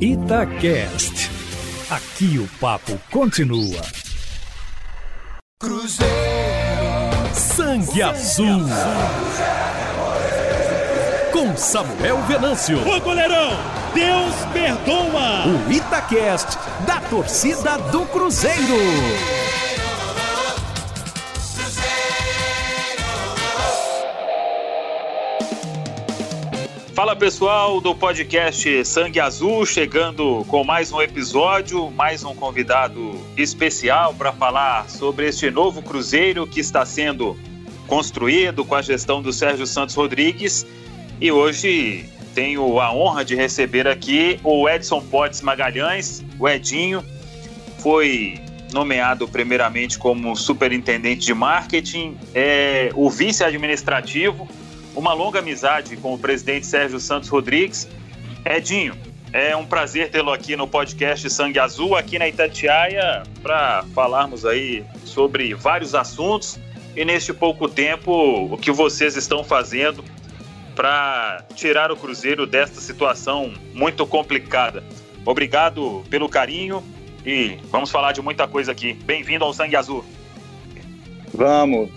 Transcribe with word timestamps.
Itacast. 0.00 1.30
Aqui 1.90 2.38
o 2.38 2.48
papo 2.58 2.98
continua. 3.10 3.82
Cruzeiro. 5.60 6.14
Sangue 7.34 8.02
Azul. 8.02 8.62
Com 11.30 11.54
Samuel 11.54 12.16
Venâncio. 12.22 12.78
Ô 12.88 12.98
goleirão, 13.00 13.50
Deus 13.92 14.34
perdoa. 14.54 15.46
O 15.46 15.70
Itacast 15.70 16.56
da 16.86 16.98
torcida 17.02 17.76
do 17.90 18.06
Cruzeiro. 18.06 19.39
Fala 27.00 27.16
pessoal 27.16 27.80
do 27.80 27.94
podcast 27.94 28.84
Sangue 28.84 29.18
Azul, 29.20 29.64
chegando 29.64 30.44
com 30.48 30.62
mais 30.62 30.92
um 30.92 31.00
episódio, 31.00 31.90
mais 31.90 32.22
um 32.24 32.34
convidado 32.34 33.18
especial 33.38 34.12
para 34.12 34.30
falar 34.34 34.86
sobre 34.90 35.26
este 35.26 35.50
novo 35.50 35.80
Cruzeiro 35.80 36.46
que 36.46 36.60
está 36.60 36.84
sendo 36.84 37.38
construído 37.86 38.66
com 38.66 38.74
a 38.74 38.82
gestão 38.82 39.22
do 39.22 39.32
Sérgio 39.32 39.66
Santos 39.66 39.94
Rodrigues. 39.94 40.66
E 41.18 41.32
hoje 41.32 42.04
tenho 42.34 42.78
a 42.78 42.92
honra 42.92 43.24
de 43.24 43.34
receber 43.34 43.88
aqui 43.88 44.38
o 44.44 44.68
Edson 44.68 45.00
Potts 45.00 45.40
Magalhães, 45.40 46.22
o 46.38 46.46
Edinho, 46.46 47.02
foi 47.78 48.38
nomeado 48.74 49.26
primeiramente 49.26 49.98
como 49.98 50.36
superintendente 50.36 51.24
de 51.24 51.32
marketing, 51.32 52.18
é 52.34 52.90
o 52.94 53.08
vice-administrativo 53.08 54.46
uma 54.94 55.12
longa 55.12 55.38
amizade 55.38 55.96
com 55.96 56.14
o 56.14 56.18
presidente 56.18 56.66
Sérgio 56.66 57.00
Santos 57.00 57.28
Rodrigues. 57.28 57.88
Edinho, 58.44 58.96
é 59.32 59.54
um 59.56 59.64
prazer 59.64 60.10
tê-lo 60.10 60.32
aqui 60.32 60.56
no 60.56 60.66
podcast 60.66 61.28
Sangue 61.30 61.58
Azul, 61.58 61.96
aqui 61.96 62.18
na 62.18 62.28
Itatiaia, 62.28 63.22
para 63.42 63.84
falarmos 63.94 64.44
aí 64.44 64.84
sobre 65.04 65.54
vários 65.54 65.94
assuntos 65.94 66.58
e 66.96 67.04
neste 67.04 67.32
pouco 67.32 67.68
tempo 67.68 68.12
o 68.52 68.58
que 68.58 68.72
vocês 68.72 69.16
estão 69.16 69.44
fazendo 69.44 70.04
para 70.74 71.44
tirar 71.54 71.92
o 71.92 71.96
Cruzeiro 71.96 72.46
desta 72.46 72.80
situação 72.80 73.52
muito 73.72 74.06
complicada. 74.06 74.82
Obrigado 75.24 76.02
pelo 76.10 76.28
carinho 76.28 76.82
e 77.24 77.58
vamos 77.70 77.90
falar 77.90 78.12
de 78.12 78.22
muita 78.22 78.48
coisa 78.48 78.72
aqui. 78.72 78.94
Bem-vindo 78.94 79.44
ao 79.44 79.52
Sangue 79.52 79.76
Azul. 79.76 80.04
Vamos. 81.40 81.88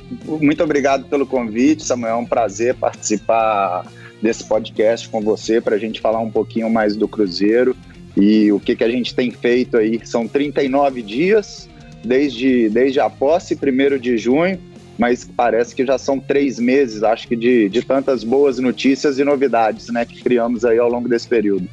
Muito 0.41 0.63
obrigado 0.63 1.03
pelo 1.09 1.27
convite, 1.27 1.83
Samuel. 1.83 2.13
É 2.13 2.16
um 2.16 2.25
prazer 2.25 2.75
participar 2.75 3.86
desse 4.22 4.45
podcast 4.45 5.09
com 5.09 5.19
você 5.19 5.59
para 5.59 5.75
a 5.75 5.77
gente 5.77 5.99
falar 5.99 6.22
um 6.22 6.31
pouquinho 6.31 6.69
mais 6.69 6.95
do 6.95 7.09
Cruzeiro 7.09 7.75
e 8.16 8.53
o 8.53 8.59
que, 8.61 8.73
que 8.73 8.86
a 8.86 8.89
gente 8.89 9.14
tem 9.14 9.31
feito 9.31 9.75
aí. 9.75 9.99
São 10.05 10.30
39 10.30 11.02
dias 11.02 11.67
desde, 12.05 12.69
desde 12.69 13.02
a 13.02 13.09
posse, 13.09 13.58
primeiro 13.58 13.99
de 13.99 14.17
junho, 14.17 14.58
mas 14.97 15.25
parece 15.25 15.75
que 15.75 15.86
já 15.86 15.97
são 15.97 16.21
três 16.21 16.58
meses, 16.58 17.03
acho 17.03 17.27
que 17.27 17.36
de, 17.36 17.67
de 17.67 17.81
tantas 17.81 18.23
boas 18.23 18.59
notícias 18.59 19.19
e 19.19 19.25
novidades 19.25 19.89
né, 19.89 20.05
que 20.05 20.23
criamos 20.23 20.64
aí 20.64 20.80
ao 20.80 20.88
longo 20.88 21.09
desse 21.09 21.27
período. 21.27 21.67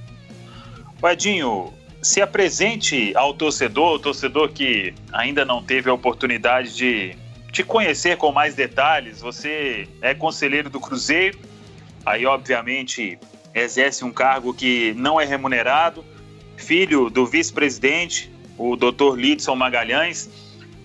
Edinho, 1.04 1.72
se 2.02 2.20
apresente 2.20 3.12
ao 3.14 3.32
torcedor, 3.32 3.94
o 3.94 3.98
torcedor 4.00 4.48
que 4.48 4.92
ainda 5.12 5.44
não 5.44 5.62
teve 5.62 5.88
a 5.88 5.94
oportunidade 5.94 6.74
de 6.74 7.19
te 7.50 7.64
conhecer 7.64 8.16
com 8.16 8.32
mais 8.32 8.54
detalhes. 8.54 9.20
Você 9.20 9.88
é 10.00 10.14
conselheiro 10.14 10.70
do 10.70 10.80
Cruzeiro, 10.80 11.38
aí 12.04 12.24
obviamente 12.26 13.18
exerce 13.54 14.04
um 14.04 14.12
cargo 14.12 14.54
que 14.54 14.94
não 14.94 15.20
é 15.20 15.24
remunerado, 15.24 16.04
filho 16.56 17.10
do 17.10 17.26
vice-presidente, 17.26 18.30
o 18.56 18.76
Dr. 18.76 19.16
Lidson 19.16 19.56
Magalhães. 19.56 20.30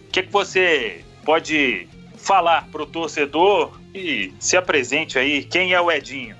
O 0.07 0.11
que, 0.11 0.23
que 0.23 0.31
você 0.31 1.03
pode 1.23 1.87
falar 2.15 2.67
para 2.71 2.81
o 2.81 2.85
torcedor 2.85 3.79
e 3.93 4.33
se 4.39 4.57
apresente 4.57 5.19
aí? 5.19 5.43
Quem 5.43 5.73
é 5.73 5.81
o 5.81 5.91
Edinho? 5.91 6.35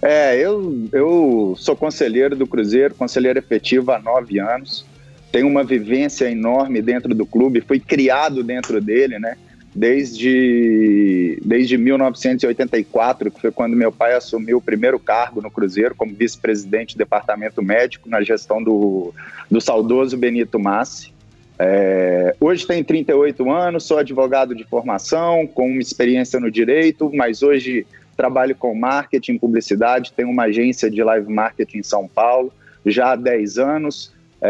É, 0.00 0.36
eu, 0.36 0.88
eu 0.92 1.54
sou 1.56 1.76
conselheiro 1.76 2.34
do 2.34 2.46
Cruzeiro, 2.46 2.94
conselheiro 2.94 3.38
efetivo 3.38 3.92
há 3.92 3.98
nove 4.00 4.38
anos 4.40 4.84
tem 5.32 5.42
uma 5.44 5.64
vivência 5.64 6.30
enorme 6.30 6.82
dentro 6.82 7.14
do 7.14 7.24
clube, 7.24 7.62
fui 7.62 7.80
criado 7.80 8.44
dentro 8.44 8.80
dele, 8.80 9.18
né? 9.18 9.36
Desde, 9.74 11.40
desde 11.42 11.78
1984, 11.78 13.30
que 13.30 13.40
foi 13.40 13.50
quando 13.50 13.74
meu 13.74 13.90
pai 13.90 14.12
assumiu 14.14 14.58
o 14.58 14.60
primeiro 14.60 14.98
cargo 14.98 15.40
no 15.40 15.50
Cruzeiro, 15.50 15.94
como 15.94 16.14
vice-presidente 16.14 16.94
do 16.94 16.98
departamento 16.98 17.62
médico, 17.62 18.06
na 18.06 18.20
gestão 18.20 18.62
do, 18.62 19.14
do 19.50 19.58
saudoso 19.58 20.18
Benito 20.18 20.58
Massi. 20.58 21.10
É, 21.58 22.36
hoje 22.38 22.66
tenho 22.66 22.84
38 22.84 23.50
anos, 23.50 23.84
sou 23.84 23.96
advogado 23.96 24.54
de 24.54 24.64
formação, 24.64 25.46
com 25.46 25.70
uma 25.70 25.80
experiência 25.80 26.38
no 26.38 26.50
direito, 26.50 27.10
mas 27.14 27.42
hoje 27.42 27.86
trabalho 28.14 28.54
com 28.54 28.74
marketing, 28.74 29.38
publicidade, 29.38 30.12
tenho 30.12 30.28
uma 30.28 30.44
agência 30.44 30.90
de 30.90 31.02
live 31.02 31.32
marketing 31.32 31.78
em 31.78 31.82
São 31.82 32.06
Paulo, 32.06 32.52
já 32.84 33.12
há 33.12 33.16
10 33.16 33.56
anos. 33.56 34.11
É, 34.44 34.48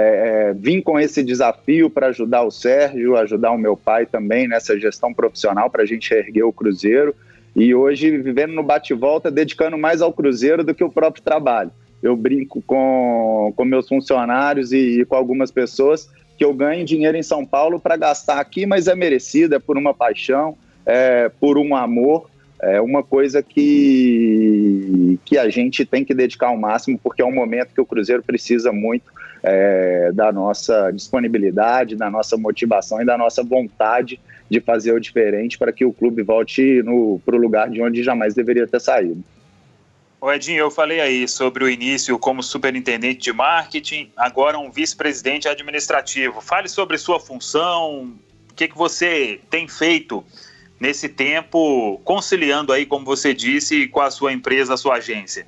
é, 0.48 0.54
vim 0.54 0.80
com 0.80 0.98
esse 0.98 1.22
desafio 1.22 1.90
para 1.90 2.06
ajudar 2.06 2.42
o 2.44 2.50
Sérgio, 2.50 3.14
ajudar 3.16 3.50
o 3.50 3.58
meu 3.58 3.76
pai 3.76 4.06
também 4.06 4.48
nessa 4.48 4.78
gestão 4.78 5.12
profissional 5.12 5.68
para 5.68 5.82
a 5.82 5.86
gente 5.86 6.12
erguer 6.14 6.44
o 6.44 6.52
Cruzeiro. 6.52 7.14
E 7.54 7.74
hoje, 7.74 8.16
vivendo 8.16 8.54
no 8.54 8.62
bate-volta, 8.62 9.30
dedicando 9.30 9.76
mais 9.76 10.00
ao 10.00 10.10
Cruzeiro 10.10 10.64
do 10.64 10.74
que 10.74 10.82
o 10.82 10.90
próprio 10.90 11.22
trabalho. 11.22 11.70
Eu 12.02 12.16
brinco 12.16 12.62
com, 12.62 13.52
com 13.54 13.64
meus 13.66 13.86
funcionários 13.86 14.72
e, 14.72 15.00
e 15.00 15.04
com 15.04 15.14
algumas 15.14 15.50
pessoas 15.50 16.08
que 16.38 16.44
eu 16.44 16.54
ganho 16.54 16.86
dinheiro 16.86 17.18
em 17.18 17.22
São 17.22 17.44
Paulo 17.44 17.78
para 17.78 17.94
gastar 17.94 18.40
aqui, 18.40 18.64
mas 18.64 18.88
é 18.88 18.94
merecido, 18.94 19.54
é 19.54 19.58
por 19.58 19.76
uma 19.76 19.92
paixão, 19.92 20.56
é 20.86 21.28
por 21.28 21.58
um 21.58 21.76
amor, 21.76 22.30
é 22.62 22.80
uma 22.80 23.02
coisa 23.02 23.42
que, 23.42 25.18
que 25.24 25.36
a 25.36 25.50
gente 25.50 25.84
tem 25.84 26.02
que 26.02 26.14
dedicar 26.14 26.48
ao 26.48 26.56
máximo, 26.56 26.98
porque 26.98 27.20
é 27.20 27.24
um 27.24 27.34
momento 27.34 27.74
que 27.74 27.80
o 27.80 27.86
Cruzeiro 27.86 28.22
precisa 28.22 28.72
muito 28.72 29.04
é, 29.42 30.12
da 30.12 30.32
nossa 30.32 30.90
disponibilidade, 30.90 31.96
da 31.96 32.10
nossa 32.10 32.36
motivação 32.36 33.00
e 33.00 33.04
da 33.04 33.18
nossa 33.18 33.42
vontade 33.42 34.20
de 34.48 34.60
fazer 34.60 34.92
o 34.92 35.00
diferente 35.00 35.58
para 35.58 35.72
que 35.72 35.84
o 35.84 35.92
clube 35.92 36.22
volte 36.22 36.82
para 37.24 37.34
o 37.34 37.38
lugar 37.38 37.70
de 37.70 37.82
onde 37.82 38.02
jamais 38.02 38.34
deveria 38.34 38.66
ter 38.66 38.80
saído. 38.80 39.22
O 40.20 40.30
Edinho, 40.30 40.60
eu 40.60 40.70
falei 40.70 41.00
aí 41.00 41.26
sobre 41.26 41.64
o 41.64 41.68
início 41.68 42.16
como 42.16 42.44
superintendente 42.44 43.18
de 43.18 43.32
marketing, 43.32 44.12
agora 44.16 44.56
um 44.56 44.70
vice-presidente 44.70 45.48
administrativo. 45.48 46.40
Fale 46.40 46.68
sobre 46.68 46.96
sua 46.96 47.18
função, 47.18 48.14
o 48.48 48.54
que, 48.54 48.68
que 48.68 48.78
você 48.78 49.40
tem 49.50 49.66
feito 49.66 50.24
nesse 50.78 51.08
tempo, 51.08 52.00
conciliando 52.04 52.72
aí, 52.72 52.86
como 52.86 53.04
você 53.04 53.34
disse, 53.34 53.88
com 53.88 54.00
a 54.00 54.12
sua 54.12 54.32
empresa, 54.32 54.74
a 54.74 54.76
sua 54.76 54.96
agência. 54.96 55.44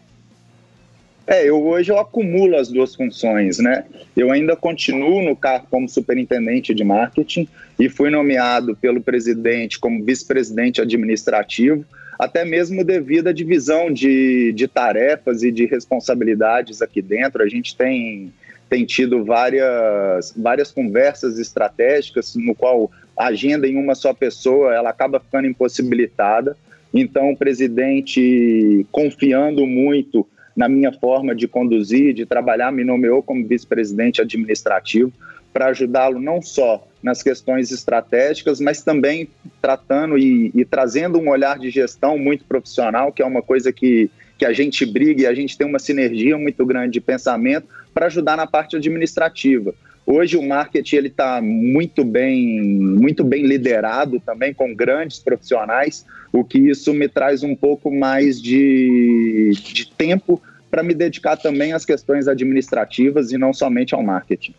É, 1.26 1.48
eu 1.48 1.64
hoje 1.64 1.90
eu 1.90 1.98
acumulo 1.98 2.56
as 2.56 2.68
duas 2.68 2.94
funções, 2.94 3.58
né? 3.58 3.86
Eu 4.14 4.30
ainda 4.30 4.54
continuo 4.54 5.22
no 5.22 5.34
cargo 5.34 5.66
como 5.70 5.88
superintendente 5.88 6.74
de 6.74 6.84
marketing 6.84 7.48
e 7.78 7.88
fui 7.88 8.10
nomeado 8.10 8.76
pelo 8.76 9.00
presidente 9.00 9.78
como 9.78 10.04
vice-presidente 10.04 10.82
administrativo, 10.82 11.84
até 12.18 12.44
mesmo 12.44 12.84
devido 12.84 13.28
à 13.28 13.32
divisão 13.32 13.90
de, 13.90 14.52
de 14.52 14.68
tarefas 14.68 15.42
e 15.42 15.50
de 15.50 15.64
responsabilidades 15.64 16.82
aqui 16.82 17.00
dentro. 17.00 17.42
A 17.42 17.48
gente 17.48 17.74
tem, 17.74 18.30
tem 18.68 18.84
tido 18.84 19.24
várias, 19.24 20.34
várias 20.36 20.70
conversas 20.70 21.38
estratégicas 21.38 22.34
no 22.36 22.54
qual 22.54 22.90
a 23.16 23.28
agenda 23.28 23.66
em 23.66 23.76
uma 23.76 23.94
só 23.94 24.12
pessoa 24.12 24.74
ela 24.74 24.90
acaba 24.90 25.18
ficando 25.18 25.46
impossibilitada. 25.46 26.54
Então, 26.92 27.32
o 27.32 27.36
presidente, 27.36 28.86
confiando 28.92 29.66
muito 29.66 30.28
na 30.56 30.68
minha 30.68 30.92
forma 30.92 31.34
de 31.34 31.48
conduzir, 31.48 32.14
de 32.14 32.24
trabalhar, 32.24 32.72
me 32.72 32.84
nomeou 32.84 33.22
como 33.22 33.46
vice-presidente 33.46 34.20
administrativo 34.20 35.12
para 35.52 35.66
ajudá-lo 35.66 36.20
não 36.20 36.42
só 36.42 36.86
nas 37.00 37.22
questões 37.22 37.70
estratégicas, 37.70 38.60
mas 38.60 38.82
também 38.82 39.28
tratando 39.62 40.18
e, 40.18 40.50
e, 40.52 40.64
trazendo 40.64 41.18
um 41.18 41.28
olhar 41.28 41.58
de 41.58 41.70
gestão 41.70 42.18
muito 42.18 42.44
profissional, 42.44 43.12
que 43.12 43.22
é 43.22 43.24
uma 43.24 43.40
coisa 43.40 43.72
que, 43.72 44.10
que 44.36 44.44
a 44.44 44.52
gente 44.52 44.84
briga 44.84 45.22
e 45.22 45.26
a 45.26 45.34
gente 45.34 45.56
tem 45.56 45.66
uma 45.66 45.78
sinergia 45.78 46.36
muito 46.36 46.66
grande 46.66 46.94
de 46.94 47.00
pensamento 47.00 47.68
para 47.92 48.06
ajudar 48.06 48.36
na 48.36 48.48
parte 48.48 48.76
administrativa. 48.76 49.72
Hoje 50.06 50.36
o 50.36 50.42
marketing 50.42 50.96
ele 50.96 51.08
está 51.08 51.40
muito 51.40 52.04
bem, 52.04 52.60
muito 52.60 53.22
bem 53.22 53.46
liderado 53.46 54.20
também 54.20 54.52
com 54.52 54.74
grandes 54.74 55.18
profissionais, 55.18 56.04
o 56.34 56.42
que 56.42 56.58
isso 56.58 56.92
me 56.92 57.08
traz 57.08 57.44
um 57.44 57.54
pouco 57.54 57.94
mais 57.94 58.42
de, 58.42 59.52
de 59.54 59.86
tempo 59.86 60.42
para 60.68 60.82
me 60.82 60.92
dedicar 60.92 61.36
também 61.36 61.72
às 61.72 61.84
questões 61.84 62.26
administrativas 62.26 63.30
e 63.30 63.38
não 63.38 63.52
somente 63.52 63.94
ao 63.94 64.02
marketing. 64.02 64.52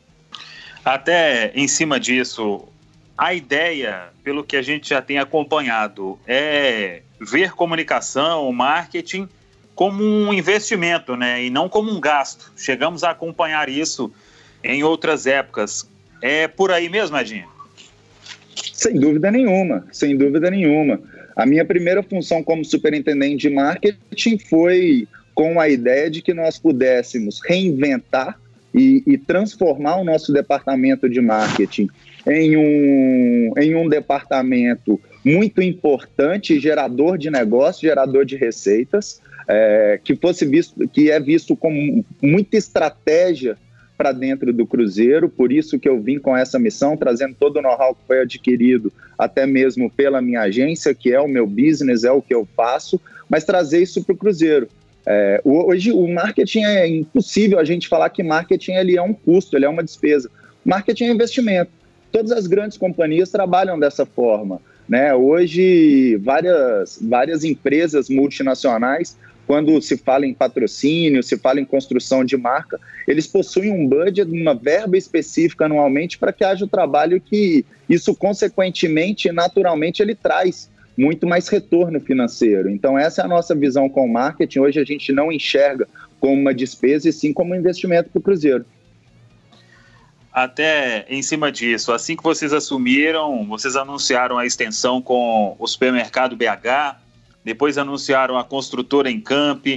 Até 0.86 1.52
em 1.54 1.68
cima 1.68 2.00
disso, 2.00 2.66
a 3.18 3.34
ideia, 3.34 4.04
pelo 4.24 4.42
que 4.42 4.56
a 4.56 4.62
gente 4.62 4.88
já 4.88 5.02
tem 5.02 5.20
acompanhado, 5.20 6.18
é 6.26 7.02
ver 7.20 7.52
comunicação, 7.52 8.50
marketing 8.54 9.28
como 9.76 10.02
um 10.02 10.34
investimento, 10.34 11.18
né? 11.18 11.44
E 11.44 11.50
não 11.50 11.68
como 11.68 11.92
um 11.92 12.00
gasto. 12.00 12.54
Chegamos 12.56 13.04
a 13.04 13.10
acompanhar 13.10 13.68
isso 13.68 14.10
em 14.64 14.82
outras 14.82 15.28
épocas. 15.28 15.86
É 16.22 16.48
por 16.48 16.72
aí 16.72 16.88
mesmo, 16.88 17.18
Edinho? 17.18 17.50
Sem 18.72 18.98
dúvida 18.98 19.30
nenhuma, 19.30 19.86
sem 19.92 20.18
dúvida 20.18 20.50
nenhuma. 20.50 21.02
A 21.36 21.46
minha 21.46 21.66
primeira 21.66 22.02
função 22.02 22.42
como 22.44 22.64
superintendente 22.64 23.48
de 23.48 23.50
marketing 23.50 24.38
foi 24.38 25.08
com 25.34 25.60
a 25.60 25.68
ideia 25.68 26.10
de 26.10 26.22
que 26.22 26.34
nós 26.34 26.58
pudéssemos 26.58 27.42
reinventar 27.46 28.40
e, 28.74 29.04
e 29.06 29.18
transformar 29.18 29.98
o 29.98 30.04
nosso 30.04 30.32
departamento 30.32 31.10
de 31.10 31.20
marketing 31.20 31.90
em 32.28 32.56
um, 32.56 33.54
em 33.58 33.76
um 33.76 33.88
departamento 33.88 35.00
muito 35.24 35.62
importante, 35.62 36.60
gerador 36.60 37.18
de 37.18 37.30
negócios, 37.30 37.82
gerador 37.82 38.26
de 38.26 38.36
receitas, 38.36 39.22
é, 39.48 40.00
que 40.04 40.16
fosse 40.16 40.46
visto, 40.46 40.88
que 40.88 41.12
é 41.12 41.20
visto 41.20 41.56
como 41.56 42.04
muita 42.22 42.58
estratégia 42.58 43.58
para 43.98 44.12
dentro 44.12 44.52
do 44.54 44.66
Cruzeiro, 44.66 45.30
por 45.30 45.52
isso 45.52 45.80
que 45.80 45.88
eu 45.88 46.00
vim 46.02 46.20
com 46.20 46.36
essa 46.36 46.60
missão, 46.60 46.98
trazendo 46.98 47.36
todo 47.40 47.58
o 47.58 47.62
know-how 47.62 47.96
que 47.96 48.02
foi 48.08 48.22
adquirido, 48.22 48.92
até 49.18 49.46
mesmo 49.46 49.90
pela 49.90 50.22
minha 50.22 50.42
agência, 50.42 50.94
que 50.94 51.12
é 51.12 51.20
o 51.20 51.28
meu 51.28 51.48
business, 51.48 52.04
é 52.04 52.12
o 52.12 52.22
que 52.22 52.34
eu 52.34 52.48
faço, 52.56 53.00
mas 53.30 53.44
trazer 53.44 53.82
isso 53.82 54.04
para 54.04 54.14
o 54.14 54.18
Cruzeiro. 54.18 54.68
É, 55.06 55.40
hoje 55.44 55.92
o 55.92 56.08
marketing 56.08 56.64
é 56.64 56.88
impossível 56.88 57.60
a 57.60 57.64
gente 57.64 57.88
falar 57.88 58.10
que 58.10 58.24
marketing 58.24 58.74
ele 58.74 58.98
é 58.98 59.02
um 59.02 59.14
custo, 59.14 59.56
ele 59.56 59.66
é 59.66 59.70
uma 59.70 59.84
despesa. 59.84 60.30
Marketing 60.64 61.06
é 61.06 61.12
investimento. 61.12 61.72
Todas 62.12 62.32
as 62.32 62.48
grandes 62.48 62.78
companhias 62.78 63.30
trabalham 63.30 63.80
dessa 63.80 64.06
forma. 64.06 64.60
Né? 64.88 65.14
Hoje, 65.14 66.18
várias, 66.18 67.00
várias 67.02 67.44
empresas 67.44 68.10
multinacionais 68.10 69.18
quando 69.46 69.80
se 69.82 69.98
fala 69.98 70.26
em 70.26 70.34
patrocínio, 70.34 71.22
se 71.22 71.38
fala 71.38 71.60
em 71.60 71.66
construção 71.66 72.24
de 72.24 72.36
marca, 72.36 72.80
eles 73.08 73.28
possuem 73.28 73.72
um 73.72 73.88
budget, 73.88 74.30
uma 74.30 74.56
verba 74.56 74.98
específica 74.98 75.66
anualmente 75.66 76.18
para 76.18 76.34
que 76.34 76.44
haja 76.44 76.66
o 76.66 76.68
trabalho 76.68 77.22
que 77.22 77.66
isso, 77.90 78.16
consequentemente, 78.16 79.32
naturalmente, 79.32 80.02
ele 80.02 80.16
traz 80.16 80.70
muito 80.98 81.28
mais 81.28 81.48
retorno 81.48 82.00
financeiro. 82.00 82.70
Então, 82.70 82.98
essa 82.98 83.22
é 83.22 83.26
a 83.26 83.28
nossa 83.28 83.54
visão 83.54 83.88
com 83.90 84.06
o 84.06 84.12
marketing. 84.12 84.60
Hoje 84.60 84.80
a 84.80 84.84
gente 84.84 85.12
não 85.12 85.32
enxerga 85.32 85.88
como 86.20 86.34
uma 86.34 86.54
despesa 86.54 87.10
e 87.10 87.14
sim 87.14 87.34
como 87.34 87.54
um 87.54 87.58
investimento 87.58 88.10
para 88.10 88.20
o 88.20 88.24
Cruzeiro. 88.24 88.66
Até 90.34 91.06
em 91.08 91.22
cima 91.22 91.50
disso, 91.50 91.94
assim 91.94 92.16
que 92.16 92.24
vocês 92.24 92.52
assumiram, 92.52 93.46
vocês 93.48 93.76
anunciaram 93.76 94.38
a 94.38 94.46
extensão 94.46 95.02
com 95.02 95.56
o 95.58 95.68
supermercado 95.68 96.36
BH, 96.36 97.05
depois 97.46 97.78
anunciaram 97.78 98.40
a 98.40 98.44
construtora 98.44 99.10
em 99.10 99.22
Camp, 99.22 99.68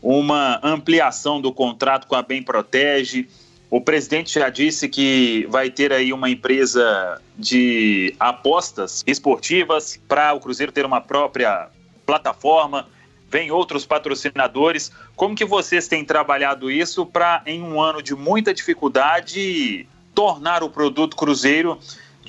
uma 0.00 0.60
ampliação 0.62 1.40
do 1.40 1.52
contrato 1.52 2.06
com 2.06 2.14
a 2.14 2.22
Bem 2.22 2.40
Protege. 2.40 3.28
O 3.68 3.80
presidente 3.80 4.38
já 4.38 4.48
disse 4.48 4.88
que 4.88 5.44
vai 5.50 5.70
ter 5.70 5.92
aí 5.92 6.12
uma 6.12 6.30
empresa 6.30 7.20
de 7.36 8.14
apostas 8.18 9.02
esportivas 9.06 10.00
para 10.08 10.32
o 10.32 10.40
Cruzeiro 10.40 10.70
ter 10.70 10.86
uma 10.86 11.00
própria 11.00 11.68
plataforma. 12.06 12.88
Vem 13.28 13.50
outros 13.50 13.84
patrocinadores. 13.84 14.92
Como 15.16 15.34
que 15.34 15.44
vocês 15.44 15.88
têm 15.88 16.04
trabalhado 16.04 16.70
isso 16.70 17.04
para, 17.04 17.42
em 17.44 17.60
um 17.60 17.80
ano 17.80 18.00
de 18.00 18.14
muita 18.14 18.54
dificuldade, 18.54 19.86
tornar 20.14 20.62
o 20.62 20.70
produto 20.70 21.16
Cruzeiro 21.16 21.78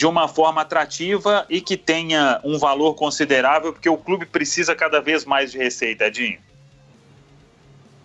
de 0.01 0.07
uma 0.07 0.27
forma 0.27 0.61
atrativa 0.61 1.45
e 1.47 1.61
que 1.61 1.77
tenha 1.77 2.41
um 2.43 2.57
valor 2.57 2.95
considerável, 2.95 3.71
porque 3.71 3.87
o 3.87 3.95
clube 3.95 4.25
precisa 4.25 4.73
cada 4.73 4.99
vez 4.99 5.25
mais 5.25 5.51
de 5.51 5.59
receita, 5.59 6.07
Edinho? 6.07 6.39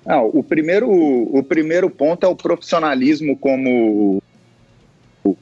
Não, 0.05 0.27
o 0.27 0.43
primeiro, 0.43 0.91
o 0.91 1.43
primeiro 1.43 1.89
ponto 1.89 2.27
é 2.27 2.29
o 2.29 2.37
profissionalismo 2.37 3.35
como 3.39 4.23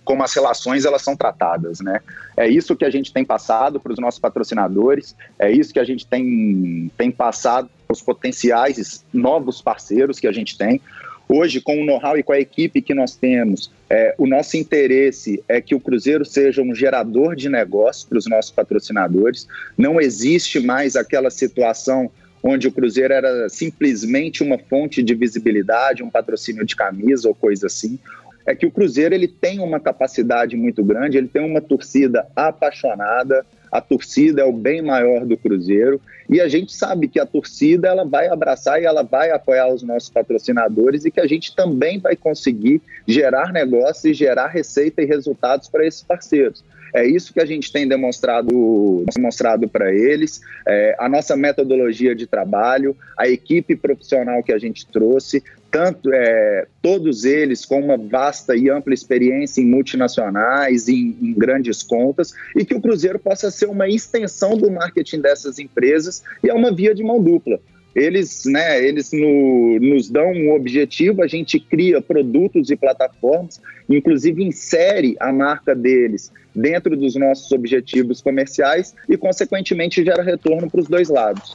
como 0.05 0.23
as 0.23 0.33
relações 0.33 0.85
elas 0.85 1.03
são 1.03 1.17
tratadas, 1.17 1.81
né? 1.81 2.01
É 2.37 2.49
isso 2.49 2.77
que 2.77 2.85
a 2.85 2.91
gente 2.91 3.13
tem 3.13 3.25
passado 3.25 3.81
para 3.81 3.93
os 3.93 3.99
nossos 3.99 4.21
patrocinadores, 4.21 5.17
é 5.37 5.51
isso 5.51 5.73
que 5.73 5.81
a 5.81 5.85
gente 5.85 6.07
tem, 6.07 6.91
tem 6.97 7.11
passado 7.11 7.69
para 7.85 7.93
os 7.93 8.01
potenciais 8.01 9.05
novos 9.13 9.61
parceiros 9.61 10.21
que 10.21 10.29
a 10.29 10.33
gente 10.33 10.57
tem. 10.57 10.81
Hoje, 11.29 11.61
com 11.61 11.81
o 11.81 11.85
know-how 11.85 12.19
e 12.19 12.23
com 12.23 12.33
a 12.33 12.41
equipe 12.41 12.83
que 12.83 12.93
nós 12.93 13.17
temos, 13.17 13.71
é, 13.89 14.15
o 14.19 14.27
nosso 14.27 14.57
interesse 14.57 15.43
é 15.49 15.61
que 15.61 15.75
o 15.75 15.81
Cruzeiro 15.81 16.25
seja 16.25 16.63
um 16.63 16.75
gerador 16.75 17.35
de 17.35 17.49
negócio 17.49 18.09
para 18.09 18.19
os 18.19 18.27
nossos 18.27 18.51
patrocinadores. 18.51 19.47
Não 19.77 20.01
existe 20.01 20.61
mais 20.61 20.97
aquela 20.97 21.31
situação 21.31 22.11
onde 22.43 22.69
o 22.69 22.73
Cruzeiro 22.73 23.15
era 23.15 23.49
simplesmente 23.49 24.43
uma 24.43 24.59
fonte 24.59 25.03
de 25.03 25.15
visibilidade, 25.15 26.03
um 26.03 26.11
patrocínio 26.11 26.65
de 26.65 26.77
camisa 26.77 27.27
ou 27.27 27.35
coisa 27.35 27.69
assim. 27.69 27.99
É 28.47 28.55
que 28.55 28.67
o 28.67 28.71
Cruzeiro 28.71 29.15
ele 29.15 29.27
tem 29.27 29.61
uma 29.61 29.81
capacidade 29.81 30.55
muito 30.55 30.85
grande, 30.85 31.17
ele 31.17 31.29
tem 31.29 31.43
uma 31.43 31.63
torcida 31.63 32.27
apaixonada, 32.37 33.47
a 33.75 33.81
torcida 33.81 34.41
é 34.41 34.45
o 34.45 34.53
bem 34.53 34.81
maior 34.81 35.27
do 35.27 35.37
Cruzeiro 35.37 36.01
e 36.31 36.41
a 36.41 36.47
gente 36.47 36.73
sabe 36.73 37.09
que 37.09 37.19
a 37.19 37.27
torcida 37.27 37.89
ela 37.89 38.05
vai 38.05 38.29
abraçar 38.29 38.81
e 38.81 38.85
ela 38.85 39.03
vai 39.03 39.33
apoiar 39.33 39.67
os 39.67 39.83
nossos 39.83 40.09
patrocinadores 40.09 41.05
e 41.05 41.11
que 41.11 41.21
a 41.21 41.27
gente 41.27 41.57
também 41.57 41.99
vai 41.99 42.15
conseguir 42.15 42.81
gerar 43.05 43.53
negócios 43.53 44.05
e 44.05 44.15
gerar 44.15 44.47
receita 44.47 45.03
e 45.03 45.07
resultados 45.07 45.69
para 45.69 45.85
esses 45.85 46.05
parceiros. 46.05 46.63
É 46.95 47.05
isso 47.05 47.35
que 47.35 47.41
a 47.41 47.45
gente 47.45 47.73
tem 47.73 47.89
demonstrado, 47.89 49.05
demonstrado 49.13 49.69
para 49.69 49.93
eles, 49.93 50.41
é, 50.65 50.95
a 50.97 51.09
nossa 51.09 51.37
metodologia 51.37 52.15
de 52.15 52.29
trabalho, 52.29 52.97
a 53.19 53.29
equipe 53.29 53.75
profissional 53.75 54.41
que 54.45 54.53
a 54.53 54.59
gente 54.59 54.87
trouxe, 54.87 55.43
tanto 55.75 56.09
é, 56.15 56.69
todos 56.81 57.25
eles 57.25 57.67
com 57.67 57.81
uma 57.81 57.97
vasta 57.97 58.57
e 58.57 58.71
ampla 58.71 58.95
experiência 58.95 59.61
em 59.61 59.67
multinacionais, 59.67 60.89
em, 60.89 61.19
em, 61.21 61.35
grandes 61.37 61.83
contas, 61.83 62.33
e 62.55 62.65
que 62.65 62.77
o 62.77 62.81
Cruzeiro 62.81 63.19
possa 63.19 63.51
ser 63.51 63.67
uma 63.67 63.89
extensão 63.89 64.57
do 64.57 64.71
marketing 64.71 65.21
dessas 65.21 65.59
empresas 65.59 66.23
e 66.45 66.49
é 66.49 66.55
uma 66.55 66.73
via 66.73 66.95
de 66.95 67.03
mão 67.03 67.21
dupla. 67.21 67.59
Eles, 67.93 68.45
né, 68.45 68.87
eles 68.87 69.11
no, 69.11 69.81
nos 69.81 70.09
dão 70.09 70.31
um 70.31 70.55
objetivo, 70.55 71.25
a 71.25 71.27
gente 71.27 71.59
cria 71.59 72.01
produtos 72.01 72.71
e 72.71 72.77
plataformas, 72.77 73.61
inclusive 73.89 74.45
insere 74.45 75.17
a 75.19 75.33
marca 75.33 75.75
deles 75.75 76.31
dentro 76.55 76.97
dos 76.97 77.17
nossos 77.17 77.51
objetivos 77.51 78.23
comerciais 78.23 78.95
e, 79.09 79.17
consequentemente, 79.17 80.05
gera 80.05 80.23
retorno 80.23 80.71
para 80.71 80.81
os 80.81 80.87
dois 80.87 81.09
lados. 81.09 81.53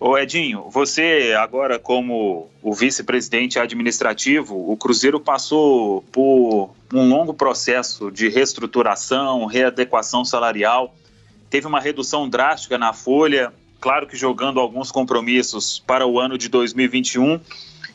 Ô 0.00 0.16
Edinho, 0.16 0.70
você 0.70 1.34
agora 1.36 1.76
como 1.76 2.48
o 2.62 2.72
vice-presidente 2.72 3.58
administrativo, 3.58 4.70
o 4.70 4.76
Cruzeiro 4.76 5.18
passou 5.18 6.02
por 6.12 6.70
um 6.94 7.08
longo 7.08 7.34
processo 7.34 8.08
de 8.08 8.28
reestruturação, 8.28 9.44
readequação 9.46 10.24
salarial, 10.24 10.94
teve 11.50 11.66
uma 11.66 11.80
redução 11.80 12.28
drástica 12.28 12.78
na 12.78 12.92
folha, 12.92 13.52
claro 13.80 14.06
que 14.06 14.16
jogando 14.16 14.60
alguns 14.60 14.92
compromissos 14.92 15.80
para 15.84 16.06
o 16.06 16.20
ano 16.20 16.38
de 16.38 16.48
2021, 16.48 17.40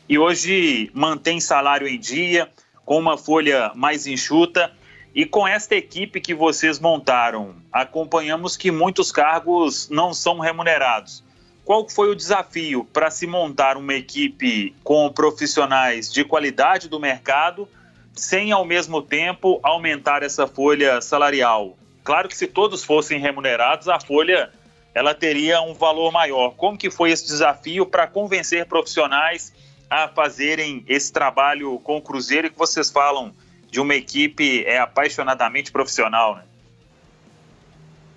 e 0.10 0.20
hoje 0.20 0.92
mantém 0.94 1.40
salário 1.40 1.88
em 1.88 1.98
dia, 1.98 2.50
com 2.84 3.00
uma 3.00 3.18
folha 3.18 3.72
mais 3.76 4.06
enxuta, 4.06 4.74
e 5.16 5.26
com 5.26 5.48
esta 5.48 5.74
equipe 5.74 6.20
que 6.20 6.34
vocês 6.34 6.80
montaram, 6.80 7.56
acompanhamos 7.72 8.58
que 8.58 8.72
muitos 8.72 9.10
cargos 9.10 9.88
não 9.90 10.14
são 10.14 10.40
remunerados 10.40 11.24
qual 11.66 11.88
foi 11.90 12.10
o 12.10 12.16
desafio 12.16 12.84
para 12.92 13.10
se 13.10 13.26
montar 13.26 13.78
uma 13.78 13.94
equipe 13.94 14.76
com 14.84 15.10
profissionais 15.12 16.12
de 16.12 16.24
qualidade 16.26 16.90
do 16.90 17.00
mercado, 17.00 17.68
sem 18.14 18.52
ao 18.52 18.66
mesmo 18.66 19.02
tempo 19.02 19.60
aumentar 19.64 20.24
essa 20.24 20.46
folha 20.46 21.00
salarial? 21.02 21.78
Claro 22.04 22.28
que 22.28 22.36
se 22.36 22.48
todos 22.48 22.84
fossem 22.84 23.20
remunerados, 23.20 23.88
a 23.88 24.00
folha 24.00 24.52
ela 24.94 25.16
teria 25.16 25.62
um 25.62 25.74
valor 25.74 26.12
maior. 26.12 26.52
Como 26.52 26.78
que 26.78 26.92
foi 26.92 27.12
esse 27.12 27.26
desafio 27.26 27.86
para 27.86 28.08
convencer 28.08 28.66
profissionais 28.66 29.54
a 29.90 30.08
fazerem 30.08 30.84
esse 30.88 31.12
trabalho 31.12 31.80
com 31.80 31.98
o 31.98 32.02
Cruzeiro 32.02 32.52
que 32.52 32.58
vocês 32.58 32.92
falam 32.92 33.34
de 33.72 33.80
uma 33.80 33.96
equipe 33.96 34.64
é 34.66 34.80
apaixonadamente 34.80 35.72
profissional, 35.72 36.36
né? 36.36 36.44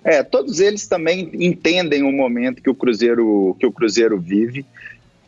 É, 0.07 0.23
todos 0.23 0.61
eles 0.61 0.87
também 0.87 1.29
entendem 1.33 2.01
o 2.01 2.13
momento 2.13 2.63
que 2.63 2.69
o 2.69 2.73
Cruzeiro 2.73 3.57
que 3.59 3.65
o 3.65 3.71
Cruzeiro 3.73 4.17
vive, 4.17 4.65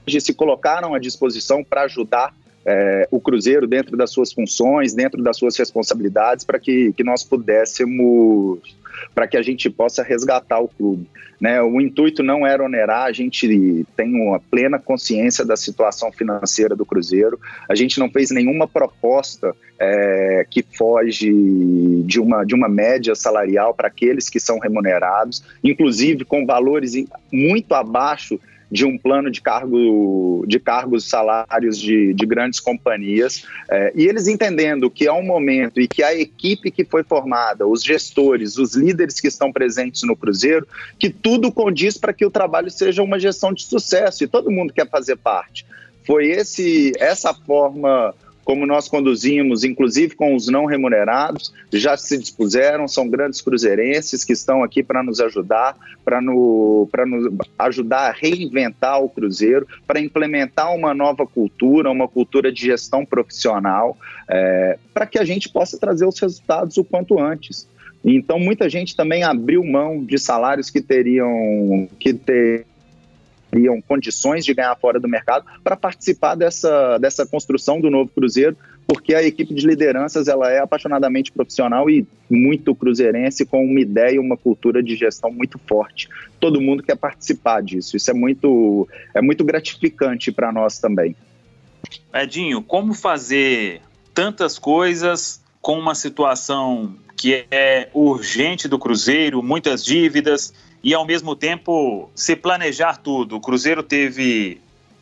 se 0.07 0.33
colocaram 0.33 0.93
à 0.93 0.99
disposição 0.99 1.61
para 1.65 1.81
ajudar 1.81 2.33
é, 2.65 3.05
o 3.11 3.19
Cruzeiro 3.19 3.67
dentro 3.67 3.97
das 3.97 4.09
suas 4.09 4.31
funções, 4.31 4.93
dentro 4.93 5.21
das 5.21 5.35
suas 5.35 5.57
responsabilidades, 5.57 6.45
para 6.45 6.57
que, 6.57 6.93
que 6.93 7.03
nós 7.03 7.25
pudéssemos, 7.25 8.59
para 9.13 9.27
que 9.27 9.37
a 9.37 9.41
gente 9.41 9.69
possa 9.69 10.03
resgatar 10.03 10.59
o 10.59 10.67
clube. 10.67 11.07
Né? 11.39 11.61
O 11.61 11.79
intuito 11.79 12.21
não 12.21 12.45
era 12.45 12.63
onerar, 12.63 13.05
a 13.05 13.11
gente 13.13 13.85
tem 13.95 14.13
uma 14.13 14.39
plena 14.39 14.77
consciência 14.77 15.45
da 15.45 15.55
situação 15.55 16.11
financeira 16.11 16.75
do 16.75 16.85
Cruzeiro, 16.85 17.39
a 17.69 17.75
gente 17.75 17.97
não 17.99 18.09
fez 18.09 18.29
nenhuma 18.29 18.67
proposta 18.67 19.55
é, 19.79 20.45
que 20.49 20.61
foge 20.61 21.31
de 22.03 22.19
uma, 22.19 22.43
de 22.43 22.53
uma 22.53 22.67
média 22.67 23.15
salarial 23.15 23.73
para 23.73 23.87
aqueles 23.87 24.29
que 24.29 24.39
são 24.39 24.59
remunerados, 24.59 25.41
inclusive 25.63 26.25
com 26.25 26.45
valores 26.45 26.93
muito 27.31 27.73
abaixo 27.73 28.39
de 28.71 28.85
um 28.85 28.97
plano 28.97 29.31
de, 29.31 29.41
cargo, 29.41 30.45
de 30.47 30.59
cargos 30.59 31.09
salários 31.09 31.77
de, 31.77 32.13
de 32.13 32.25
grandes 32.25 32.59
companhias, 32.59 33.45
é, 33.69 33.91
e 33.95 34.05
eles 34.05 34.27
entendendo 34.27 34.89
que 34.89 35.07
é 35.07 35.13
um 35.13 35.23
momento 35.23 35.79
e 35.79 35.87
que 35.87 36.03
a 36.03 36.13
equipe 36.13 36.69
que 36.69 36.85
foi 36.85 37.03
formada, 37.03 37.65
os 37.65 37.83
gestores, 37.83 38.57
os 38.57 38.75
líderes 38.75 39.19
que 39.19 39.27
estão 39.27 39.51
presentes 39.51 40.03
no 40.03 40.15
Cruzeiro, 40.15 40.67
que 40.97 41.09
tudo 41.09 41.51
condiz 41.51 41.97
para 41.97 42.13
que 42.13 42.25
o 42.25 42.31
trabalho 42.31 42.69
seja 42.69 43.01
uma 43.01 43.19
gestão 43.19 43.51
de 43.51 43.63
sucesso 43.63 44.23
e 44.23 44.27
todo 44.27 44.51
mundo 44.51 44.73
quer 44.73 44.87
fazer 44.87 45.17
parte. 45.17 45.65
Foi 46.05 46.27
esse, 46.27 46.93
essa 46.99 47.33
forma 47.33 48.13
como 48.49 48.65
nós 48.65 48.87
conduzimos, 48.87 49.63
inclusive 49.63 50.15
com 50.15 50.33
os 50.33 50.47
não 50.47 50.65
remunerados, 50.65 51.53
já 51.71 51.95
se 51.95 52.17
dispuseram, 52.17 52.87
são 52.87 53.07
grandes 53.07 53.41
cruzeirenses 53.41 54.25
que 54.25 54.33
estão 54.33 54.63
aqui 54.63 54.81
para 54.81 55.03
nos 55.03 55.21
ajudar, 55.21 55.77
para 56.03 56.19
no, 56.19 56.89
nos 57.05 57.47
ajudar 57.59 58.09
a 58.09 58.11
reinventar 58.11 59.03
o 59.03 59.07
Cruzeiro, 59.07 59.67
para 59.85 59.99
implementar 59.99 60.73
uma 60.73 60.95
nova 60.95 61.27
cultura, 61.27 61.91
uma 61.91 62.07
cultura 62.07 62.51
de 62.51 62.59
gestão 62.59 63.05
profissional, 63.05 63.95
é, 64.27 64.79
para 64.95 65.05
que 65.05 65.19
a 65.19 65.23
gente 65.23 65.47
possa 65.49 65.77
trazer 65.77 66.07
os 66.07 66.19
resultados 66.19 66.75
o 66.77 66.83
quanto 66.83 67.19
antes. 67.19 67.69
Então, 68.03 68.39
muita 68.39 68.67
gente 68.67 68.95
também 68.95 69.21
abriu 69.23 69.63
mão 69.63 70.03
de 70.03 70.17
salários 70.17 70.71
que 70.71 70.81
teriam 70.81 71.87
que 71.99 72.15
ter 72.15 72.65
teriam 73.49 73.81
condições 73.81 74.45
de 74.45 74.53
ganhar 74.53 74.75
fora 74.75 74.99
do 74.99 75.07
mercado 75.07 75.45
para 75.63 75.75
participar 75.75 76.35
dessa, 76.35 76.97
dessa 76.97 77.25
construção 77.25 77.81
do 77.81 77.89
novo 77.89 78.09
Cruzeiro, 78.13 78.55
porque 78.87 79.13
a 79.13 79.23
equipe 79.23 79.53
de 79.53 79.65
lideranças 79.65 80.27
ela 80.27 80.51
é 80.51 80.59
apaixonadamente 80.59 81.31
profissional 81.31 81.89
e 81.89 82.07
muito 82.29 82.73
cruzeirense, 82.73 83.45
com 83.45 83.63
uma 83.63 83.79
ideia 83.79 84.15
e 84.15 84.19
uma 84.19 84.37
cultura 84.37 84.81
de 84.81 84.95
gestão 84.95 85.31
muito 85.31 85.59
forte. 85.67 86.09
Todo 86.39 86.61
mundo 86.61 86.83
quer 86.83 86.95
participar 86.95 87.61
disso. 87.61 87.97
Isso 87.97 88.09
é 88.09 88.13
muito, 88.13 88.87
é 89.13 89.21
muito 89.21 89.43
gratificante 89.43 90.31
para 90.31 90.51
nós 90.51 90.79
também. 90.79 91.15
Edinho, 92.13 92.61
como 92.61 92.93
fazer 92.93 93.81
tantas 94.13 94.57
coisas 94.57 95.41
com 95.61 95.77
uma 95.77 95.95
situação 95.95 96.95
que 97.15 97.45
é 97.51 97.89
urgente 97.93 98.67
do 98.67 98.79
Cruzeiro, 98.79 99.43
muitas 99.43 99.83
dívidas, 99.83 100.53
e 100.83 100.93
ao 100.93 101.05
mesmo 101.05 101.35
tempo 101.35 102.09
se 102.15 102.35
planejar 102.35 102.97
tudo. 102.97 103.35
O 103.35 103.41
Cruzeiro 103.41 103.83
teve 103.83 104.61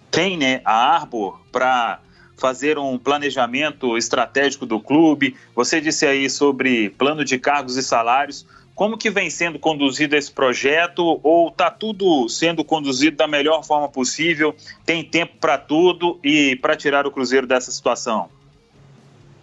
tem 0.09 0.37
né, 0.37 0.61
a 0.63 0.95
Arbor 0.95 1.39
para 1.51 1.99
fazer 2.37 2.77
um 2.77 2.97
planejamento 2.97 3.97
estratégico 3.97 4.65
do 4.65 4.79
clube. 4.79 5.35
Você 5.55 5.81
disse 5.81 6.05
aí 6.05 6.29
sobre 6.29 6.91
plano 6.91 7.25
de 7.25 7.37
cargos 7.37 7.77
e 7.77 7.83
salários. 7.83 8.45
Como 8.75 8.97
que 8.97 9.09
vem 9.09 9.29
sendo 9.29 9.57
conduzido 9.57 10.15
esse 10.15 10.31
projeto? 10.31 11.19
Ou 11.23 11.49
está 11.49 11.71
tudo 11.71 12.29
sendo 12.29 12.63
conduzido 12.63 13.17
da 13.17 13.27
melhor 13.27 13.63
forma 13.63 13.89
possível? 13.89 14.55
Tem 14.85 15.03
tempo 15.03 15.33
para 15.39 15.57
tudo 15.57 16.19
e 16.23 16.55
para 16.57 16.75
tirar 16.75 17.07
o 17.07 17.11
Cruzeiro 17.11 17.47
dessa 17.47 17.71
situação? 17.71 18.29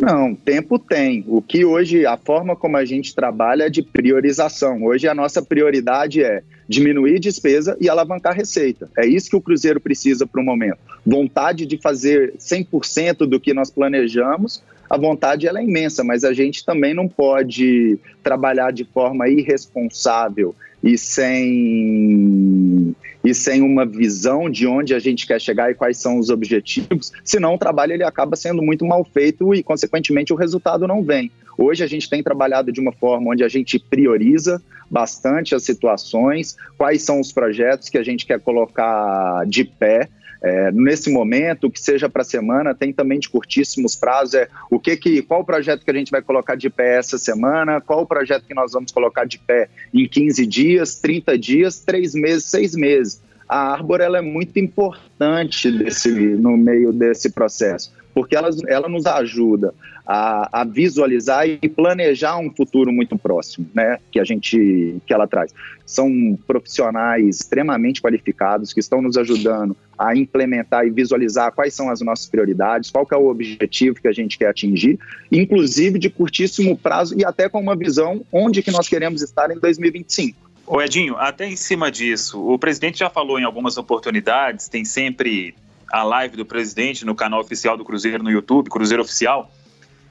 Não, 0.00 0.34
tempo 0.34 0.78
tem. 0.78 1.24
O 1.28 1.40
que 1.40 1.64
hoje, 1.64 2.04
a 2.04 2.16
forma 2.16 2.56
como 2.56 2.76
a 2.76 2.84
gente 2.84 3.14
trabalha 3.14 3.64
é 3.64 3.70
de 3.70 3.82
priorização. 3.82 4.84
Hoje 4.84 5.06
a 5.06 5.14
nossa 5.14 5.40
prioridade 5.40 6.22
é 6.22 6.42
diminuir 6.68 7.20
despesa 7.20 7.76
e 7.80 7.88
alavancar 7.88 8.34
receita. 8.34 8.90
É 8.98 9.06
isso 9.06 9.30
que 9.30 9.36
o 9.36 9.40
Cruzeiro 9.40 9.80
precisa 9.80 10.26
para 10.26 10.40
o 10.40 10.44
momento. 10.44 10.78
Vontade 11.06 11.66
de 11.66 11.78
fazer 11.78 12.34
100% 12.38 13.26
do 13.26 13.38
que 13.38 13.54
nós 13.54 13.70
planejamos, 13.70 14.62
a 14.88 14.98
vontade 14.98 15.46
ela 15.46 15.60
é 15.60 15.64
imensa, 15.64 16.04
mas 16.04 16.24
a 16.24 16.32
gente 16.32 16.64
também 16.64 16.94
não 16.94 17.08
pode 17.08 17.98
trabalhar 18.22 18.72
de 18.72 18.84
forma 18.84 19.28
irresponsável 19.28 20.54
e 20.84 20.98
sem 20.98 22.94
e 23.24 23.34
sem 23.34 23.62
uma 23.62 23.86
visão 23.86 24.50
de 24.50 24.66
onde 24.66 24.94
a 24.94 24.98
gente 24.98 25.26
quer 25.26 25.40
chegar 25.40 25.70
e 25.70 25.74
quais 25.74 25.96
são 25.96 26.18
os 26.18 26.28
objetivos, 26.28 27.10
senão 27.24 27.54
o 27.54 27.58
trabalho 27.58 27.94
ele 27.94 28.04
acaba 28.04 28.36
sendo 28.36 28.60
muito 28.60 28.84
mal 28.84 29.02
feito 29.02 29.54
e 29.54 29.62
consequentemente 29.62 30.30
o 30.30 30.36
resultado 30.36 30.86
não 30.86 31.02
vem. 31.02 31.30
Hoje 31.56 31.82
a 31.82 31.86
gente 31.86 32.10
tem 32.10 32.22
trabalhado 32.22 32.70
de 32.70 32.80
uma 32.80 32.92
forma 32.92 33.30
onde 33.30 33.42
a 33.42 33.48
gente 33.48 33.78
prioriza 33.78 34.60
bastante 34.90 35.54
as 35.54 35.62
situações, 35.62 36.54
quais 36.76 37.00
são 37.00 37.18
os 37.18 37.32
projetos 37.32 37.88
que 37.88 37.96
a 37.96 38.02
gente 38.02 38.26
quer 38.26 38.38
colocar 38.38 39.46
de 39.46 39.64
pé 39.64 40.10
é, 40.44 40.70
nesse 40.72 41.10
momento, 41.10 41.70
que 41.70 41.80
seja 41.80 42.06
para 42.06 42.20
a 42.20 42.24
semana, 42.24 42.74
tem 42.74 42.92
também 42.92 43.18
de 43.18 43.30
curtíssimos 43.30 43.96
prazos, 43.96 44.34
é 44.34 44.46
o 44.70 44.78
que 44.78 44.94
que, 44.94 45.22
qual 45.22 45.40
o 45.40 45.44
projeto 45.44 45.82
que 45.82 45.90
a 45.90 45.94
gente 45.94 46.10
vai 46.10 46.20
colocar 46.20 46.54
de 46.54 46.68
pé 46.68 46.98
essa 46.98 47.16
semana, 47.16 47.80
qual 47.80 48.02
o 48.02 48.06
projeto 48.06 48.44
que 48.44 48.52
nós 48.52 48.72
vamos 48.72 48.92
colocar 48.92 49.24
de 49.24 49.38
pé 49.38 49.70
em 49.92 50.06
15 50.06 50.46
dias, 50.46 50.96
30 50.96 51.38
dias, 51.38 51.80
3 51.80 52.14
meses, 52.14 52.44
6 52.44 52.76
meses. 52.76 53.22
A 53.48 53.72
Arbor 53.72 54.02
ela 54.02 54.18
é 54.18 54.20
muito 54.20 54.58
importante 54.58 55.70
desse, 55.70 56.10
no 56.10 56.58
meio 56.58 56.92
desse 56.92 57.30
processo 57.30 57.90
porque 58.14 58.36
ela, 58.36 58.48
ela 58.68 58.88
nos 58.88 59.04
ajuda 59.06 59.74
a, 60.06 60.60
a, 60.60 60.64
visualizar 60.64 61.48
e 61.48 61.68
planejar 61.68 62.38
um 62.38 62.50
futuro 62.50 62.92
muito 62.92 63.18
próximo, 63.18 63.66
né, 63.74 63.98
que 64.10 64.20
a 64.20 64.24
gente, 64.24 64.96
que 65.04 65.12
ela 65.12 65.26
traz. 65.26 65.52
São 65.84 66.38
profissionais 66.46 67.40
extremamente 67.40 68.00
qualificados 68.00 68.72
que 68.72 68.80
estão 68.80 69.02
nos 69.02 69.16
ajudando 69.16 69.76
a 69.98 70.14
implementar 70.14 70.86
e 70.86 70.90
visualizar 70.90 71.52
quais 71.52 71.74
são 71.74 71.90
as 71.90 72.00
nossas 72.00 72.26
prioridades, 72.26 72.90
qual 72.90 73.06
é 73.10 73.16
o 73.16 73.26
objetivo 73.26 74.00
que 74.00 74.08
a 74.08 74.12
gente 74.12 74.38
quer 74.38 74.48
atingir, 74.48 74.98
inclusive 75.32 75.98
de 75.98 76.08
curtíssimo 76.08 76.76
prazo 76.76 77.18
e 77.18 77.24
até 77.24 77.48
com 77.48 77.60
uma 77.60 77.76
visão 77.76 78.22
onde 78.32 78.62
que 78.62 78.70
nós 78.70 78.88
queremos 78.88 79.22
estar 79.22 79.50
em 79.50 79.58
2025. 79.58 80.44
O 80.66 80.80
Edinho, 80.80 81.16
até 81.16 81.46
em 81.46 81.56
cima 81.56 81.90
disso, 81.90 82.40
o 82.40 82.58
presidente 82.58 83.00
já 83.00 83.10
falou 83.10 83.38
em 83.38 83.44
algumas 83.44 83.76
oportunidades, 83.76 84.66
tem 84.66 84.84
sempre 84.84 85.54
a 85.94 86.02
live 86.02 86.36
do 86.36 86.44
presidente 86.44 87.06
no 87.06 87.14
canal 87.14 87.38
oficial 87.38 87.76
do 87.76 87.84
Cruzeiro 87.84 88.20
no 88.20 88.28
YouTube, 88.28 88.68
Cruzeiro 88.68 89.04
Oficial, 89.04 89.48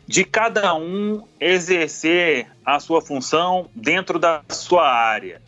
de 0.07 0.23
cada 0.23 0.73
um 0.75 1.21
exercer 1.41 2.47
a 2.65 2.79
sua 2.79 3.01
função 3.01 3.69
dentro 3.75 4.17
da 4.17 4.41
sua 4.47 4.89
área. 4.89 5.41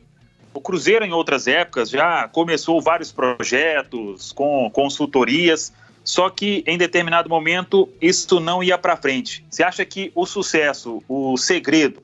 O 0.53 0.59
Cruzeiro, 0.59 1.05
em 1.05 1.13
outras 1.13 1.47
épocas, 1.47 1.89
já 1.89 2.27
começou 2.27 2.81
vários 2.81 3.13
projetos 3.13 4.33
com 4.33 4.69
consultorias, 4.71 5.71
só 6.03 6.29
que 6.29 6.65
em 6.67 6.77
determinado 6.77 7.29
momento 7.29 7.87
isso 8.01 8.41
não 8.41 8.61
ia 8.61 8.77
para 8.77 8.97
frente. 8.97 9.45
Você 9.49 9.63
acha 9.63 9.85
que 9.85 10.11
o 10.13 10.25
sucesso, 10.25 11.01
o 11.07 11.37
segredo 11.37 12.03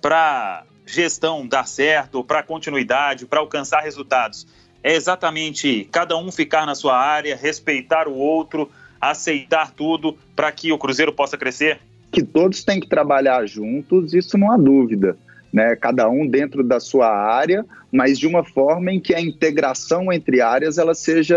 para 0.00 0.62
gestão 0.86 1.44
dar 1.44 1.66
certo, 1.66 2.22
para 2.22 2.44
continuidade, 2.44 3.26
para 3.26 3.40
alcançar 3.40 3.80
resultados, 3.80 4.46
é 4.86 4.94
exatamente 4.94 5.88
cada 5.90 6.16
um 6.16 6.30
ficar 6.30 6.64
na 6.64 6.76
sua 6.76 6.96
área, 6.96 7.34
respeitar 7.34 8.06
o 8.06 8.14
outro, 8.14 8.70
aceitar 9.00 9.72
tudo 9.72 10.16
para 10.36 10.52
que 10.52 10.70
o 10.70 10.78
Cruzeiro 10.78 11.12
possa 11.12 11.36
crescer? 11.36 11.80
Que 12.12 12.22
todos 12.22 12.62
têm 12.62 12.78
que 12.78 12.88
trabalhar 12.88 13.44
juntos, 13.48 14.14
isso 14.14 14.38
não 14.38 14.52
há 14.52 14.56
dúvida. 14.56 15.18
Né, 15.52 15.74
cada 15.74 16.08
um 16.08 16.26
dentro 16.26 16.62
da 16.62 16.78
sua 16.78 17.08
área, 17.08 17.64
mas 17.90 18.18
de 18.18 18.26
uma 18.26 18.44
forma 18.44 18.92
em 18.92 19.00
que 19.00 19.14
a 19.14 19.20
integração 19.20 20.12
entre 20.12 20.40
áreas 20.40 20.76
ela 20.76 20.94
seja 20.94 21.36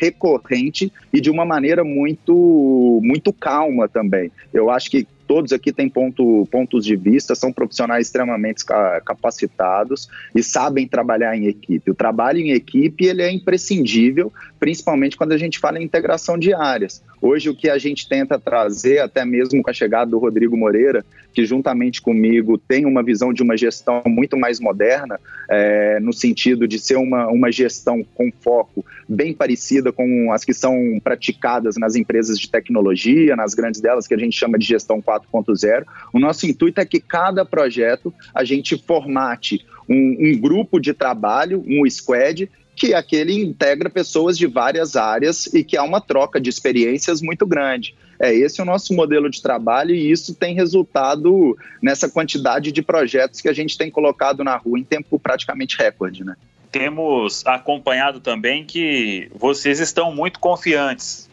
recorrente 0.00 0.92
e 1.12 1.20
de 1.20 1.30
uma 1.30 1.44
maneira 1.44 1.84
muito 1.84 3.00
muito 3.02 3.32
calma 3.32 3.88
também. 3.88 4.32
Eu 4.52 4.68
acho 4.68 4.90
que 4.90 5.06
todos 5.32 5.50
aqui 5.50 5.72
têm 5.72 5.88
ponto, 5.88 6.46
pontos 6.50 6.84
de 6.84 6.94
vista, 6.94 7.34
são 7.34 7.50
profissionais 7.50 8.06
extremamente 8.06 8.62
capacitados 9.02 10.06
e 10.34 10.42
sabem 10.42 10.86
trabalhar 10.86 11.34
em 11.34 11.46
equipe. 11.46 11.90
O 11.90 11.94
trabalho 11.94 12.38
em 12.38 12.50
equipe 12.50 13.06
ele 13.06 13.22
é 13.22 13.32
imprescindível, 13.32 14.30
principalmente 14.60 15.16
quando 15.16 15.32
a 15.32 15.38
gente 15.38 15.58
fala 15.58 15.80
em 15.80 15.84
integração 15.84 16.36
de 16.36 16.52
áreas. 16.52 17.02
Hoje 17.22 17.48
o 17.48 17.54
que 17.54 17.70
a 17.70 17.78
gente 17.78 18.08
tenta 18.08 18.36
trazer, 18.36 18.98
até 18.98 19.24
mesmo 19.24 19.62
com 19.62 19.70
a 19.70 19.72
chegada 19.72 20.10
do 20.10 20.18
Rodrigo 20.18 20.56
Moreira, 20.56 21.04
que 21.32 21.46
juntamente 21.46 22.02
comigo 22.02 22.58
tem 22.58 22.84
uma 22.84 23.00
visão 23.00 23.32
de 23.32 23.44
uma 23.44 23.56
gestão 23.56 24.02
muito 24.04 24.36
mais 24.36 24.58
moderna, 24.58 25.20
é, 25.48 26.00
no 26.00 26.12
sentido 26.12 26.66
de 26.66 26.80
ser 26.80 26.96
uma, 26.96 27.28
uma 27.28 27.52
gestão 27.52 28.04
com 28.16 28.32
foco 28.40 28.84
bem 29.08 29.32
parecida 29.32 29.92
com 29.92 30.32
as 30.32 30.44
que 30.44 30.52
são 30.52 31.00
praticadas 31.02 31.76
nas 31.76 31.94
empresas 31.94 32.40
de 32.40 32.50
tecnologia, 32.50 33.36
nas 33.36 33.54
grandes 33.54 33.80
delas 33.80 34.08
que 34.08 34.14
a 34.14 34.18
gente 34.18 34.36
chama 34.36 34.58
de 34.58 34.66
gestão 34.66 35.00
4.0. 35.00 35.84
O 36.12 36.18
nosso 36.18 36.44
intuito 36.44 36.80
é 36.80 36.84
que 36.84 36.98
cada 36.98 37.44
projeto 37.44 38.12
a 38.34 38.42
gente 38.42 38.76
formate 38.76 39.64
um, 39.88 40.16
um 40.18 40.38
grupo 40.38 40.80
de 40.80 40.92
trabalho, 40.92 41.62
um 41.68 41.88
squad, 41.88 42.50
que 42.74 42.94
aquele 42.94 43.34
integra 43.42 43.90
pessoas 43.90 44.36
de 44.38 44.46
várias 44.46 44.96
áreas 44.96 45.46
e 45.46 45.62
que 45.62 45.76
há 45.76 45.82
uma 45.82 46.00
troca 46.00 46.40
de 46.40 46.48
experiências 46.48 47.20
muito 47.20 47.46
grande. 47.46 47.94
É 48.18 48.34
esse 48.34 48.62
o 48.62 48.64
nosso 48.64 48.94
modelo 48.94 49.28
de 49.28 49.42
trabalho 49.42 49.94
e 49.94 50.10
isso 50.10 50.34
tem 50.34 50.54
resultado 50.54 51.56
nessa 51.82 52.08
quantidade 52.08 52.72
de 52.72 52.82
projetos 52.82 53.40
que 53.40 53.48
a 53.48 53.52
gente 53.52 53.76
tem 53.76 53.90
colocado 53.90 54.42
na 54.44 54.56
rua 54.56 54.78
em 54.78 54.84
tempo 54.84 55.18
praticamente 55.18 55.76
recorde, 55.76 56.24
né? 56.24 56.36
Temos 56.70 57.44
acompanhado 57.44 58.20
também 58.20 58.64
que 58.64 59.30
vocês 59.34 59.78
estão 59.78 60.14
muito 60.14 60.40
confiantes 60.40 61.28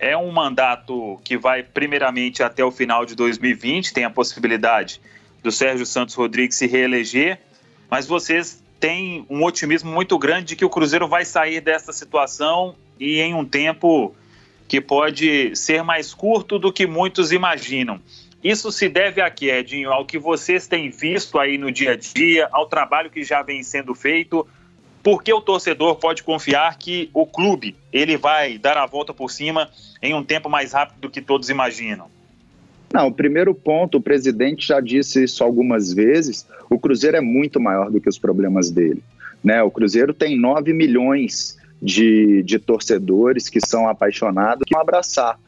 é 0.00 0.16
um 0.16 0.32
mandato 0.32 1.20
que 1.22 1.36
vai 1.36 1.62
primeiramente 1.62 2.42
até 2.42 2.64
o 2.64 2.70
final 2.70 3.04
de 3.04 3.14
2020, 3.14 3.92
tem 3.92 4.04
a 4.04 4.10
possibilidade 4.10 5.00
do 5.42 5.52
Sérgio 5.52 5.84
Santos 5.84 6.14
Rodrigues 6.14 6.56
se 6.56 6.66
reeleger, 6.66 7.38
mas 7.90 8.06
vocês 8.06 8.59
tem 8.80 9.26
um 9.28 9.44
otimismo 9.44 9.92
muito 9.92 10.18
grande 10.18 10.46
de 10.46 10.56
que 10.56 10.64
o 10.64 10.70
Cruzeiro 10.70 11.06
vai 11.06 11.24
sair 11.24 11.60
dessa 11.60 11.92
situação 11.92 12.74
e 12.98 13.20
em 13.20 13.34
um 13.34 13.44
tempo 13.44 14.14
que 14.66 14.80
pode 14.80 15.54
ser 15.54 15.84
mais 15.84 16.14
curto 16.14 16.58
do 16.58 16.72
que 16.72 16.86
muitos 16.86 17.30
imaginam. 17.30 18.00
Isso 18.42 18.72
se 18.72 18.88
deve 18.88 19.20
a 19.20 19.30
quê, 19.30 19.50
Edinho? 19.50 19.92
Ao 19.92 20.06
que 20.06 20.18
vocês 20.18 20.66
têm 20.66 20.88
visto 20.88 21.38
aí 21.38 21.58
no 21.58 21.70
dia 21.70 21.92
a 21.92 21.96
dia, 21.96 22.48
ao 22.50 22.66
trabalho 22.66 23.10
que 23.10 23.22
já 23.22 23.42
vem 23.42 23.62
sendo 23.62 23.94
feito, 23.94 24.48
porque 25.02 25.30
o 25.30 25.42
torcedor 25.42 25.96
pode 25.96 26.22
confiar 26.22 26.78
que 26.78 27.10
o 27.12 27.26
clube 27.26 27.76
ele 27.92 28.16
vai 28.16 28.56
dar 28.56 28.78
a 28.78 28.86
volta 28.86 29.12
por 29.12 29.30
cima 29.30 29.70
em 30.00 30.14
um 30.14 30.24
tempo 30.24 30.48
mais 30.48 30.72
rápido 30.72 31.00
do 31.00 31.10
que 31.10 31.20
todos 31.20 31.50
imaginam? 31.50 32.10
Não, 32.92 33.06
o 33.06 33.12
primeiro 33.12 33.54
ponto, 33.54 33.98
o 33.98 34.00
presidente 34.00 34.66
já 34.66 34.80
disse 34.80 35.22
isso 35.22 35.44
algumas 35.44 35.92
vezes, 35.92 36.46
o 36.68 36.78
Cruzeiro 36.78 37.16
é 37.16 37.20
muito 37.20 37.60
maior 37.60 37.90
do 37.90 38.00
que 38.00 38.08
os 38.08 38.18
problemas 38.18 38.70
dele. 38.70 39.02
Né? 39.42 39.62
O 39.62 39.70
Cruzeiro 39.70 40.12
tem 40.12 40.38
9 40.38 40.72
milhões 40.72 41.56
de, 41.80 42.42
de 42.42 42.58
torcedores 42.58 43.48
que 43.48 43.60
são 43.64 43.88
apaixonados, 43.88 44.64
que 44.66 44.74
vão 44.74 44.82
abraçar. 44.82 45.38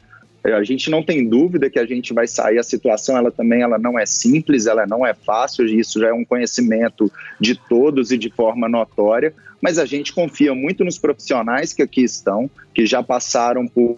A 0.43 0.63
gente 0.63 0.89
não 0.89 1.01
tem 1.01 1.27
dúvida 1.27 1.69
que 1.69 1.79
a 1.79 1.85
gente 1.85 2.13
vai 2.13 2.27
sair. 2.27 2.57
A 2.57 2.63
situação, 2.63 3.15
ela 3.15 3.31
também 3.31 3.61
ela 3.61 3.77
não 3.77 3.97
é 3.97 4.05
simples, 4.05 4.65
ela 4.65 4.85
não 4.85 5.05
é 5.05 5.13
fácil. 5.13 5.65
Isso 5.65 5.99
já 5.99 6.09
é 6.09 6.13
um 6.13 6.25
conhecimento 6.25 7.11
de 7.39 7.55
todos 7.55 8.11
e 8.11 8.17
de 8.17 8.29
forma 8.29 8.67
notória 8.67 9.33
mas 9.63 9.79
a 9.79 9.85
gente 9.85 10.11
confia 10.11 10.53
muito 10.53 10.83
nos 10.83 10.99
profissionais 10.99 11.71
que 11.71 11.81
aqui 11.81 12.03
estão, 12.03 12.51
que 12.73 12.85
já 12.85 13.01
passaram 13.01 13.65
por, 13.65 13.97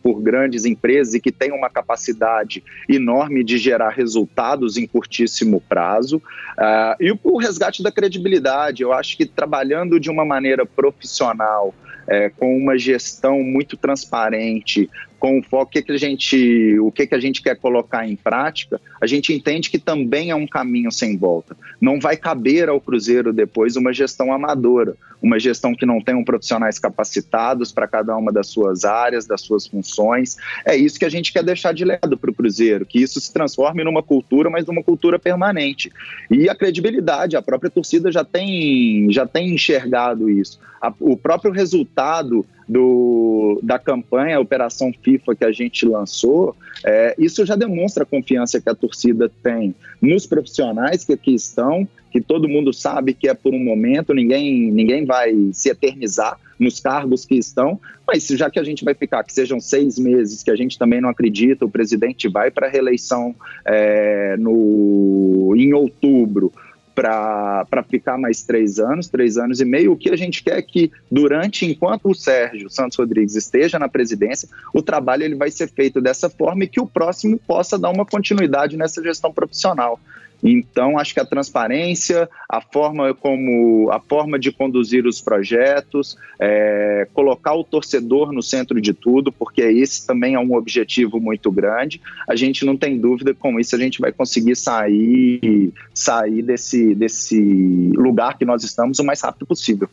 por 0.00 0.22
grandes 0.22 0.64
empresas 0.64 1.14
e 1.14 1.20
que 1.20 1.32
têm 1.32 1.50
uma 1.50 1.68
capacidade 1.68 2.62
enorme 2.88 3.42
de 3.42 3.58
gerar 3.58 3.88
resultados 3.88 4.76
em 4.76 4.86
curtíssimo 4.86 5.60
prazo. 5.60 6.18
Uh, 6.18 7.02
e 7.02 7.18
o, 7.24 7.38
resgate 7.38 7.82
da 7.82 7.90
credibilidade, 7.90 8.84
eu 8.84 8.92
acho 8.92 9.16
que 9.16 9.26
trabalhando 9.26 9.98
de 9.98 10.08
uma 10.08 10.24
maneira 10.24 10.64
profissional, 10.64 11.74
é, 12.06 12.30
com 12.30 12.56
uma 12.56 12.78
gestão 12.78 13.42
muito 13.42 13.76
transparente, 13.76 14.88
com 15.18 15.38
o 15.38 15.42
foco 15.42 15.72
que, 15.72 15.82
que 15.82 15.92
a 15.92 15.96
gente, 15.96 16.78
o 16.78 16.92
que, 16.92 17.06
que 17.06 17.14
a 17.14 17.20
gente 17.20 17.42
quer 17.42 17.56
colocar 17.56 18.06
em 18.06 18.16
prática, 18.16 18.80
a 19.00 19.06
gente 19.06 19.32
entende 19.32 19.70
que 19.70 19.78
também 19.78 20.30
é 20.30 20.34
um 20.34 20.46
caminho 20.46 20.90
sem 20.92 21.16
volta. 21.16 21.56
Não 21.80 21.98
vai 21.98 22.16
caber 22.16 22.68
ao 22.68 22.80
Cruzeiro 22.80 23.32
depois 23.32 23.76
uma 23.76 23.92
gestão 23.92 24.32
amadora, 24.32 24.94
uma 25.22 25.38
gestão 25.38 25.74
que 25.74 25.86
não 25.86 26.00
tenham 26.00 26.22
profissionais 26.22 26.78
capacitados 26.78 27.72
para 27.72 27.88
cada 27.88 28.16
uma 28.16 28.32
das 28.32 28.48
suas 28.48 28.84
áreas, 28.84 29.26
das 29.26 29.40
suas 29.40 29.66
funções. 29.66 30.36
É 30.64 30.76
isso 30.76 30.98
que 30.98 31.04
a 31.04 31.10
gente 31.10 31.32
quer 31.32 31.42
deixar 31.42 31.72
de 31.72 31.84
lado 31.84 32.16
para 32.16 32.30
o 32.30 32.34
Cruzeiro, 32.34 32.84
que 32.84 33.00
isso 33.00 33.20
se 33.20 33.32
transforme 33.32 33.82
numa 33.84 34.02
cultura, 34.02 34.50
mas 34.50 34.66
numa 34.66 34.82
cultura 34.82 35.18
permanente. 35.18 35.90
E 36.30 36.48
a 36.48 36.54
credibilidade, 36.54 37.36
a 37.36 37.42
própria 37.42 37.70
torcida 37.70 38.12
já 38.12 38.24
tem, 38.24 39.10
já 39.10 39.26
tem 39.26 39.54
enxergado 39.54 40.28
isso. 40.28 40.60
A, 40.80 40.92
o 41.00 41.16
próprio 41.16 41.52
resultado 41.52 42.44
do, 42.68 43.60
da 43.62 43.78
campanha 43.78 44.40
Operação 44.40 44.92
FIFA 45.02 45.36
que 45.36 45.44
a 45.44 45.52
gente 45.52 45.86
lançou, 45.86 46.56
é, 46.84 47.14
isso 47.18 47.44
já 47.46 47.54
demonstra 47.54 48.02
a 48.02 48.06
confiança 48.06 48.60
que 48.60 48.68
a 48.68 48.74
torcida 48.74 49.30
tem 49.42 49.74
nos 50.00 50.26
profissionais 50.26 51.04
que 51.04 51.12
aqui 51.12 51.34
estão, 51.34 51.86
que 52.10 52.20
todo 52.20 52.48
mundo 52.48 52.72
sabe 52.72 53.14
que 53.14 53.28
é 53.28 53.34
por 53.34 53.54
um 53.54 53.62
momento, 53.62 54.14
ninguém, 54.14 54.70
ninguém 54.72 55.04
vai 55.04 55.34
se 55.52 55.68
eternizar 55.68 56.38
nos 56.58 56.80
cargos 56.80 57.24
que 57.24 57.34
estão, 57.34 57.78
mas 58.06 58.26
já 58.26 58.48
que 58.50 58.58
a 58.58 58.64
gente 58.64 58.84
vai 58.84 58.94
ficar, 58.94 59.22
que 59.22 59.32
sejam 59.32 59.60
seis 59.60 59.98
meses, 59.98 60.42
que 60.42 60.50
a 60.50 60.56
gente 60.56 60.78
também 60.78 61.00
não 61.00 61.10
acredita, 61.10 61.64
o 61.64 61.70
presidente 61.70 62.28
vai 62.28 62.50
para 62.50 62.66
a 62.66 62.70
reeleição 62.70 63.34
é, 63.64 64.36
no, 64.38 65.54
em 65.56 65.74
outubro, 65.74 66.52
para 66.96 67.84
ficar 67.88 68.16
mais 68.16 68.42
três 68.42 68.78
anos, 68.78 69.06
três 69.06 69.36
anos 69.36 69.60
e 69.60 69.64
meio. 69.66 69.92
O 69.92 69.96
que 69.96 70.08
a 70.08 70.16
gente 70.16 70.42
quer 70.42 70.56
é 70.58 70.62
que, 70.62 70.90
durante, 71.12 71.66
enquanto 71.66 72.08
o 72.08 72.14
Sérgio 72.14 72.70
Santos 72.70 72.96
Rodrigues 72.96 73.36
esteja 73.36 73.78
na 73.78 73.86
presidência, 73.86 74.48
o 74.72 74.80
trabalho 74.80 75.22
ele 75.22 75.34
vai 75.34 75.50
ser 75.50 75.68
feito 75.68 76.00
dessa 76.00 76.30
forma 76.30 76.64
e 76.64 76.68
que 76.68 76.80
o 76.80 76.86
próximo 76.86 77.38
possa 77.46 77.78
dar 77.78 77.90
uma 77.90 78.06
continuidade 78.06 78.78
nessa 78.78 79.02
gestão 79.02 79.30
profissional. 79.30 80.00
Então, 80.48 80.96
acho 80.96 81.12
que 81.12 81.18
a 81.18 81.24
transparência, 81.24 82.30
a 82.48 82.60
forma 82.60 83.12
como 83.12 83.90
a 83.90 83.98
forma 83.98 84.38
de 84.38 84.52
conduzir 84.52 85.04
os 85.04 85.20
projetos, 85.20 86.16
é, 86.38 87.08
colocar 87.12 87.54
o 87.54 87.64
torcedor 87.64 88.30
no 88.30 88.40
centro 88.40 88.80
de 88.80 88.94
tudo, 88.94 89.32
porque 89.32 89.60
esse 89.60 90.06
também 90.06 90.34
é 90.34 90.38
um 90.38 90.54
objetivo 90.54 91.18
muito 91.18 91.50
grande. 91.50 92.00
A 92.28 92.36
gente 92.36 92.64
não 92.64 92.76
tem 92.76 92.96
dúvida 92.96 93.34
com 93.34 93.58
isso 93.58 93.74
a 93.74 93.78
gente 93.78 94.00
vai 94.00 94.12
conseguir 94.12 94.54
sair, 94.54 95.72
sair 95.92 96.42
desse, 96.42 96.94
desse 96.94 97.90
lugar 97.96 98.38
que 98.38 98.44
nós 98.44 98.62
estamos 98.62 99.00
o 99.00 99.04
mais 99.04 99.20
rápido 99.20 99.46
possível. 99.46 99.88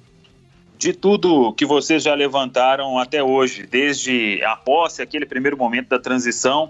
De 0.78 0.94
tudo 0.94 1.52
que 1.54 1.66
vocês 1.66 2.04
já 2.04 2.14
levantaram 2.14 3.00
até 3.00 3.24
hoje, 3.24 3.66
desde 3.66 4.40
a 4.44 4.56
posse, 4.56 5.02
aquele 5.02 5.26
primeiro 5.26 5.58
momento 5.58 5.90
da 5.90 5.98
transição, 5.98 6.70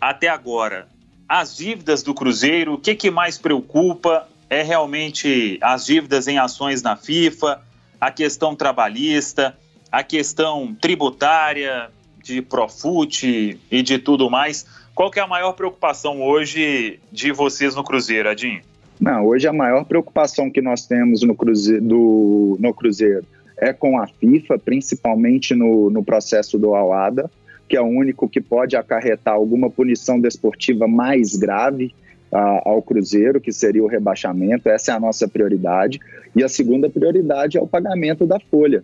até 0.00 0.28
agora, 0.28 0.86
as 1.28 1.56
dívidas 1.56 2.02
do 2.02 2.14
Cruzeiro, 2.14 2.74
o 2.74 2.78
que, 2.78 2.94
que 2.94 3.10
mais 3.10 3.36
preocupa 3.36 4.26
é 4.48 4.62
realmente 4.62 5.58
as 5.60 5.84
dívidas 5.84 6.26
em 6.26 6.38
ações 6.38 6.82
na 6.82 6.96
FIFA, 6.96 7.60
a 8.00 8.10
questão 8.10 8.56
trabalhista, 8.56 9.56
a 9.92 10.02
questão 10.02 10.74
tributária, 10.80 11.90
de 12.22 12.42
Profut 12.42 13.58
e 13.70 13.82
de 13.82 13.98
tudo 13.98 14.30
mais. 14.30 14.66
Qual 14.94 15.10
que 15.10 15.18
é 15.18 15.22
a 15.22 15.26
maior 15.26 15.52
preocupação 15.52 16.22
hoje 16.22 17.00
de 17.12 17.32
vocês 17.32 17.74
no 17.74 17.84
Cruzeiro, 17.84 18.28
Adinho? 18.28 18.60
Não, 19.00 19.26
hoje 19.26 19.46
a 19.46 19.52
maior 19.52 19.84
preocupação 19.84 20.50
que 20.50 20.60
nós 20.60 20.86
temos 20.86 21.22
no 21.22 21.34
Cruzeiro, 21.34 21.82
do, 21.82 22.56
no 22.58 22.74
Cruzeiro 22.74 23.24
é 23.56 23.72
com 23.72 23.98
a 24.00 24.06
FIFA, 24.06 24.58
principalmente 24.58 25.54
no, 25.54 25.90
no 25.90 26.04
processo 26.04 26.58
do 26.58 26.74
Alada 26.74 27.30
que 27.68 27.76
é 27.76 27.80
o 27.80 27.86
único 27.86 28.28
que 28.28 28.40
pode 28.40 28.76
acarretar 28.76 29.34
alguma 29.34 29.68
punição 29.68 30.18
desportiva 30.20 30.88
mais 30.88 31.36
grave 31.36 31.94
uh, 32.32 32.60
ao 32.64 32.82
Cruzeiro, 32.82 33.40
que 33.40 33.52
seria 33.52 33.84
o 33.84 33.86
rebaixamento. 33.86 34.68
Essa 34.68 34.92
é 34.92 34.94
a 34.94 35.00
nossa 35.00 35.28
prioridade. 35.28 36.00
E 36.34 36.42
a 36.42 36.48
segunda 36.48 36.88
prioridade 36.88 37.58
é 37.58 37.60
o 37.60 37.66
pagamento 37.66 38.26
da 38.26 38.40
folha, 38.40 38.82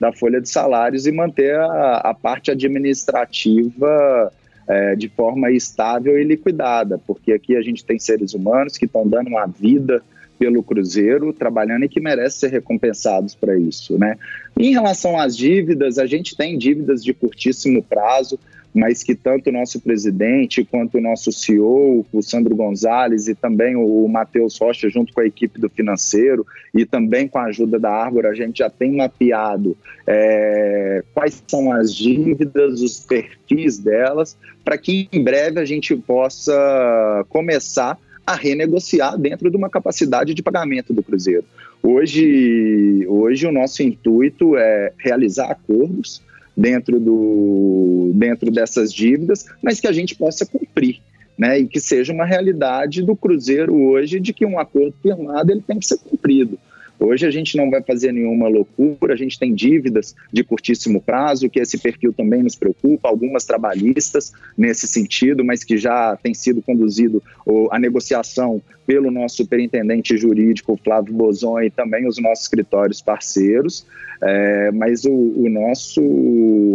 da 0.00 0.12
folha 0.12 0.40
de 0.40 0.48
salários 0.48 1.06
e 1.06 1.12
manter 1.12 1.54
a, 1.54 1.98
a 1.98 2.14
parte 2.14 2.50
administrativa 2.50 4.32
é, 4.68 4.96
de 4.96 5.08
forma 5.08 5.50
estável 5.50 6.18
e 6.18 6.24
liquidada, 6.24 6.98
porque 7.06 7.32
aqui 7.32 7.56
a 7.56 7.62
gente 7.62 7.84
tem 7.84 7.98
seres 7.98 8.32
humanos 8.32 8.78
que 8.78 8.86
estão 8.86 9.06
dando 9.06 9.28
uma 9.28 9.46
vida 9.46 10.02
pelo 10.42 10.60
Cruzeiro, 10.60 11.32
trabalhando 11.32 11.84
e 11.84 11.88
que 11.88 12.00
merecem 12.00 12.40
ser 12.40 12.50
recompensados 12.50 13.32
para 13.32 13.56
isso, 13.56 13.96
né? 13.96 14.18
Em 14.58 14.72
relação 14.72 15.16
às 15.16 15.36
dívidas, 15.36 15.98
a 15.98 16.06
gente 16.06 16.36
tem 16.36 16.58
dívidas 16.58 17.04
de 17.04 17.14
curtíssimo 17.14 17.80
prazo, 17.80 18.36
mas 18.74 19.04
que 19.04 19.14
tanto 19.14 19.50
o 19.50 19.52
nosso 19.52 19.80
presidente 19.80 20.64
quanto 20.64 20.98
o 20.98 21.00
nosso 21.00 21.30
CEO, 21.30 22.04
o 22.12 22.22
Sandro 22.22 22.56
Gonzalez 22.56 23.28
e 23.28 23.36
também 23.36 23.76
o 23.76 24.08
Matheus 24.08 24.58
Rocha, 24.58 24.90
junto 24.90 25.12
com 25.12 25.20
a 25.20 25.26
equipe 25.26 25.60
do 25.60 25.70
financeiro 25.70 26.44
e 26.74 26.84
também 26.84 27.28
com 27.28 27.38
a 27.38 27.44
ajuda 27.44 27.78
da 27.78 27.92
Árvore, 27.92 28.26
a 28.26 28.34
gente 28.34 28.58
já 28.58 28.70
tem 28.70 28.96
mapeado 28.96 29.76
é, 30.04 31.04
quais 31.14 31.40
são 31.46 31.70
as 31.70 31.94
dívidas, 31.94 32.80
os 32.80 32.98
perfis 32.98 33.78
delas, 33.78 34.36
para 34.64 34.76
que 34.76 35.08
em 35.12 35.22
breve 35.22 35.60
a 35.60 35.64
gente 35.64 35.94
possa 35.94 37.24
começar 37.28 37.96
a 38.26 38.34
renegociar 38.34 39.18
dentro 39.18 39.50
de 39.50 39.56
uma 39.56 39.68
capacidade 39.68 40.34
de 40.34 40.42
pagamento 40.42 40.92
do 40.92 41.02
Cruzeiro. 41.02 41.44
Hoje, 41.82 43.04
hoje 43.08 43.46
o 43.46 43.52
nosso 43.52 43.82
intuito 43.82 44.56
é 44.56 44.92
realizar 44.96 45.50
acordos 45.50 46.22
dentro, 46.56 47.00
do, 47.00 48.12
dentro 48.14 48.50
dessas 48.50 48.92
dívidas, 48.92 49.46
mas 49.62 49.80
que 49.80 49.88
a 49.88 49.92
gente 49.92 50.14
possa 50.14 50.46
cumprir. 50.46 51.00
Né, 51.36 51.60
e 51.60 51.66
que 51.66 51.80
seja 51.80 52.12
uma 52.12 52.26
realidade 52.26 53.02
do 53.02 53.16
Cruzeiro 53.16 53.74
hoje 53.74 54.20
de 54.20 54.34
que 54.34 54.44
um 54.44 54.58
acordo 54.58 54.94
firmado 55.02 55.50
ele 55.50 55.62
tem 55.66 55.78
que 55.78 55.86
ser 55.86 55.98
cumprido. 55.98 56.58
Hoje 57.02 57.26
a 57.26 57.30
gente 57.30 57.56
não 57.56 57.68
vai 57.68 57.82
fazer 57.82 58.12
nenhuma 58.12 58.48
loucura, 58.48 59.14
a 59.14 59.16
gente 59.16 59.38
tem 59.38 59.52
dívidas 59.52 60.14
de 60.32 60.44
curtíssimo 60.44 61.00
prazo, 61.00 61.50
que 61.50 61.58
esse 61.58 61.76
perfil 61.76 62.12
também 62.12 62.42
nos 62.42 62.54
preocupa, 62.54 63.08
algumas 63.08 63.44
trabalhistas 63.44 64.32
nesse 64.56 64.86
sentido, 64.86 65.44
mas 65.44 65.64
que 65.64 65.76
já 65.76 66.16
tem 66.22 66.32
sido 66.32 66.62
conduzido 66.62 67.22
a 67.70 67.78
negociação 67.78 68.62
pelo 68.86 69.10
nosso 69.10 69.36
superintendente 69.38 70.16
jurídico, 70.16 70.78
Flávio 70.82 71.12
Bozon, 71.12 71.60
e 71.60 71.70
também 71.70 72.06
os 72.06 72.18
nossos 72.18 72.44
escritórios 72.44 73.02
parceiros. 73.02 73.84
É, 74.22 74.70
mas 74.70 75.04
o, 75.04 75.10
o, 75.10 75.48
nosso, 75.48 76.00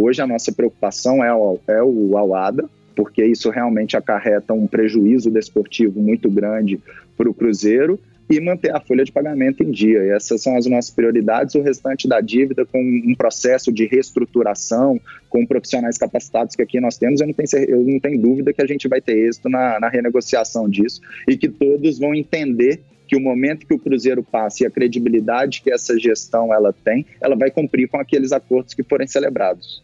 hoje 0.01 0.21
a 0.21 0.27
nossa 0.27 0.51
preocupação 0.51 1.23
é 1.23 1.33
o, 1.33 1.57
é 1.65 1.81
o 1.81 2.17
Alada, 2.17 2.69
porque 2.93 3.23
isso 3.23 3.49
realmente 3.49 3.95
acarreta 3.95 4.53
um 4.53 4.67
prejuízo 4.67 5.31
desportivo 5.31 6.01
muito 6.01 6.29
grande 6.29 6.77
para 7.15 7.29
o 7.29 7.33
Cruzeiro 7.33 7.97
e 8.29 8.39
manter 8.41 8.75
a 8.75 8.79
folha 8.79 9.05
de 9.05 9.11
pagamento 9.11 9.63
em 9.63 9.71
dia. 9.71 10.03
E 10.03 10.09
essas 10.09 10.41
são 10.41 10.57
as 10.57 10.65
nossas 10.65 10.91
prioridades. 10.91 11.55
O 11.55 11.61
restante 11.61 12.07
da 12.07 12.19
dívida, 12.19 12.65
com 12.65 12.79
um 12.79 13.15
processo 13.15 13.71
de 13.71 13.85
reestruturação, 13.85 14.99
com 15.29 15.45
profissionais 15.45 15.97
capacitados 15.97 16.55
que 16.55 16.61
aqui 16.61 16.79
nós 16.79 16.97
temos, 16.97 17.21
eu 17.21 17.27
não 17.27 17.33
tenho, 17.33 17.65
eu 17.69 17.83
não 17.83 17.99
tenho 17.99 18.21
dúvida 18.21 18.53
que 18.53 18.61
a 18.61 18.67
gente 18.67 18.87
vai 18.87 19.01
ter 19.01 19.17
êxito 19.17 19.49
na, 19.49 19.79
na 19.79 19.89
renegociação 19.89 20.69
disso 20.69 21.01
e 21.27 21.37
que 21.37 21.47
todos 21.47 21.99
vão 21.99 22.13
entender 22.13 22.81
que 23.07 23.15
o 23.15 23.21
momento 23.21 23.65
que 23.65 23.73
o 23.73 23.79
Cruzeiro 23.79 24.21
passa 24.21 24.63
e 24.63 24.67
a 24.67 24.69
credibilidade 24.69 25.61
que 25.61 25.71
essa 25.71 25.97
gestão 25.97 26.53
ela 26.53 26.73
tem, 26.73 27.05
ela 27.21 27.35
vai 27.35 27.49
cumprir 27.49 27.87
com 27.87 27.97
aqueles 27.97 28.33
acordos 28.33 28.73
que 28.73 28.83
forem 28.83 29.07
celebrados. 29.07 29.81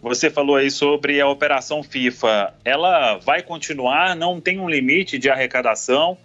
Você 0.00 0.30
falou 0.30 0.56
aí 0.56 0.70
sobre 0.70 1.20
a 1.20 1.28
operação 1.28 1.82
FIFA. 1.82 2.54
Ela 2.64 3.16
vai 3.18 3.42
continuar? 3.42 4.14
Não 4.14 4.40
tem 4.40 4.60
um 4.60 4.68
limite 4.68 5.18
de 5.18 5.30
arrecadação? 5.30 6.18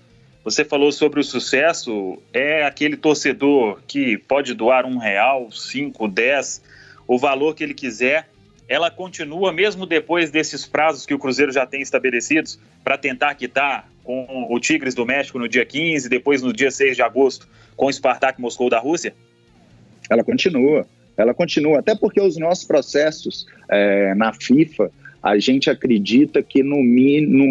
Você 0.44 0.64
falou 0.64 0.92
sobre 0.92 1.20
o 1.20 1.24
sucesso. 1.24 2.18
É 2.34 2.66
aquele 2.66 2.96
torcedor 2.96 3.82
que 3.88 4.18
pode 4.18 4.54
doar 4.54 4.86
um 4.86 4.98
real, 4.98 5.52
cinco, 5.52 6.08
dez, 6.08 6.62
o 7.08 7.18
valor 7.18 7.54
que 7.56 7.64
ele 7.64 7.74
quiser. 7.74 8.30
Ela 8.68 8.92
continua 8.92 9.52
mesmo 9.52 9.86
depois 9.86 10.30
desses 10.30 10.66
prazos 10.66 11.06
que 11.06 11.14
o 11.14 11.20
Cruzeiro 11.20 11.52
já 11.52 11.66
tem 11.66 11.82
estabelecidos 11.82 12.60
para 12.84 12.98
tentar 12.98 13.34
quitar 13.36 13.90
com 14.04 14.48
o 14.50 14.60
Tigres 14.60 14.94
do 14.94 15.06
México 15.06 15.40
no 15.40 15.48
dia 15.48 15.66
15, 15.66 16.08
depois 16.08 16.42
no 16.42 16.54
dia 16.54 16.72
6 16.72 16.96
de 16.96 17.02
agosto 17.02 17.48
com 17.76 17.88
o 17.88 17.94
Spartak 17.94 18.40
Moscou 18.40 18.70
da 18.70 18.80
Rússia? 18.80 19.14
Ela 20.10 20.24
continua. 20.24 20.86
Ela 21.16 21.34
continua, 21.34 21.80
até 21.80 21.94
porque 21.96 22.22
os 22.22 22.38
nossos 22.38 22.64
processos 22.64 23.46
é, 23.68 24.16
na 24.16 24.32
FIFA, 24.32 24.90
a 25.22 25.38
gente 25.38 25.70
acredita 25.70 26.42
que 26.42 26.64
no, 26.64 26.78
no, 26.78 27.46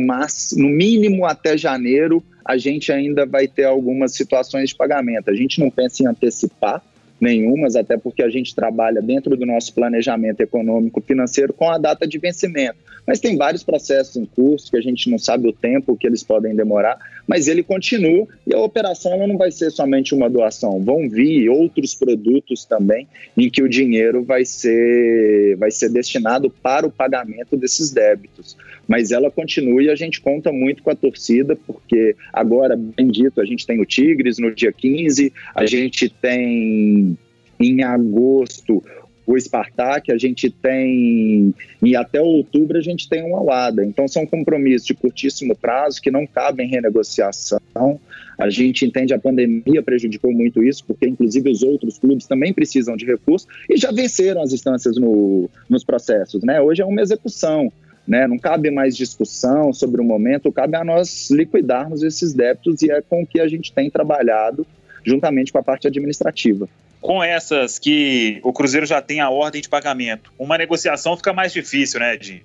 no 0.56 0.68
mínimo 0.68 1.26
até 1.26 1.56
janeiro 1.56 2.22
a 2.44 2.56
gente 2.56 2.90
ainda 2.90 3.26
vai 3.26 3.46
ter 3.46 3.64
algumas 3.64 4.14
situações 4.14 4.70
de 4.70 4.76
pagamento. 4.76 5.30
A 5.30 5.34
gente 5.34 5.60
não 5.60 5.70
pensa 5.70 6.02
em 6.02 6.06
antecipar 6.06 6.82
nenhumas, 7.20 7.76
até 7.76 7.98
porque 7.98 8.22
a 8.22 8.30
gente 8.30 8.54
trabalha 8.54 9.02
dentro 9.02 9.36
do 9.36 9.44
nosso 9.44 9.74
planejamento 9.74 10.40
econômico 10.40 11.00
financeiro 11.00 11.52
com 11.52 11.68
a 11.68 11.76
data 11.76 12.06
de 12.06 12.18
vencimento. 12.18 12.78
Mas 13.08 13.20
tem 13.20 13.38
vários 13.38 13.62
processos 13.62 14.16
em 14.16 14.26
curso 14.26 14.70
que 14.70 14.76
a 14.76 14.82
gente 14.82 15.08
não 15.08 15.16
sabe 15.16 15.48
o 15.48 15.52
tempo 15.52 15.96
que 15.96 16.06
eles 16.06 16.22
podem 16.22 16.54
demorar, 16.54 16.98
mas 17.26 17.48
ele 17.48 17.62
continua 17.62 18.28
e 18.46 18.54
a 18.54 18.60
operação 18.60 19.26
não 19.26 19.38
vai 19.38 19.50
ser 19.50 19.70
somente 19.70 20.14
uma 20.14 20.28
doação, 20.28 20.78
vão 20.84 21.08
vir 21.08 21.48
outros 21.48 21.94
produtos 21.94 22.66
também 22.66 23.08
em 23.34 23.48
que 23.48 23.62
o 23.62 23.68
dinheiro 23.68 24.22
vai 24.22 24.44
ser, 24.44 25.56
vai 25.56 25.70
ser 25.70 25.88
destinado 25.88 26.50
para 26.50 26.86
o 26.86 26.90
pagamento 26.90 27.56
desses 27.56 27.90
débitos. 27.90 28.58
Mas 28.86 29.10
ela 29.10 29.30
continua 29.30 29.82
e 29.82 29.88
a 29.88 29.96
gente 29.96 30.20
conta 30.20 30.52
muito 30.52 30.82
com 30.82 30.90
a 30.90 30.94
torcida, 30.94 31.56
porque 31.66 32.14
agora, 32.30 32.76
bem 32.76 33.08
dito, 33.08 33.40
a 33.40 33.46
gente 33.46 33.66
tem 33.66 33.80
o 33.80 33.86
Tigres 33.86 34.38
no 34.38 34.54
dia 34.54 34.70
15, 34.70 35.32
a 35.54 35.64
gente 35.64 36.10
tem 36.10 37.16
em 37.58 37.82
agosto 37.82 38.84
o 39.28 39.38
Spartak, 39.38 40.10
a 40.10 40.16
gente 40.16 40.48
tem, 40.48 41.54
e 41.82 41.94
até 41.94 42.18
outubro 42.18 42.78
a 42.78 42.80
gente 42.80 43.06
tem 43.10 43.22
uma 43.22 43.38
Alada. 43.38 43.84
Então 43.84 44.08
são 44.08 44.24
compromissos 44.24 44.86
de 44.86 44.94
curtíssimo 44.94 45.54
prazo 45.54 46.00
que 46.00 46.10
não 46.10 46.26
cabem 46.26 46.66
renegociação. 46.66 48.00
A 48.38 48.48
gente 48.48 48.86
entende 48.86 49.12
a 49.12 49.18
pandemia 49.18 49.82
prejudicou 49.82 50.32
muito 50.32 50.62
isso, 50.62 50.82
porque 50.86 51.06
inclusive 51.06 51.50
os 51.50 51.62
outros 51.62 51.98
clubes 51.98 52.26
também 52.26 52.54
precisam 52.54 52.96
de 52.96 53.04
recursos 53.04 53.46
e 53.68 53.76
já 53.76 53.92
venceram 53.92 54.40
as 54.40 54.54
instâncias 54.54 54.96
no, 54.96 55.50
nos 55.68 55.84
processos. 55.84 56.42
Né? 56.42 56.58
Hoje 56.58 56.80
é 56.80 56.86
uma 56.86 57.02
execução. 57.02 57.70
Né? 58.06 58.26
Não 58.26 58.38
cabe 58.38 58.70
mais 58.70 58.96
discussão 58.96 59.74
sobre 59.74 60.00
o 60.00 60.04
momento, 60.04 60.50
cabe 60.50 60.74
a 60.74 60.82
nós 60.82 61.30
liquidarmos 61.30 62.02
esses 62.02 62.32
débitos 62.32 62.80
e 62.80 62.90
é 62.90 63.02
com 63.02 63.22
o 63.22 63.26
que 63.26 63.38
a 63.38 63.46
gente 63.46 63.74
tem 63.74 63.90
trabalhado 63.90 64.66
juntamente 65.04 65.52
com 65.52 65.58
a 65.58 65.62
parte 65.62 65.86
administrativa 65.86 66.66
com 67.00 67.22
essas 67.22 67.78
que 67.78 68.40
o 68.42 68.52
Cruzeiro 68.52 68.86
já 68.86 69.00
tem 69.00 69.20
a 69.20 69.30
ordem 69.30 69.62
de 69.62 69.68
pagamento, 69.68 70.32
uma 70.38 70.58
negociação 70.58 71.16
fica 71.16 71.32
mais 71.32 71.52
difícil, 71.52 72.00
né, 72.00 72.14
Edinho? 72.14 72.40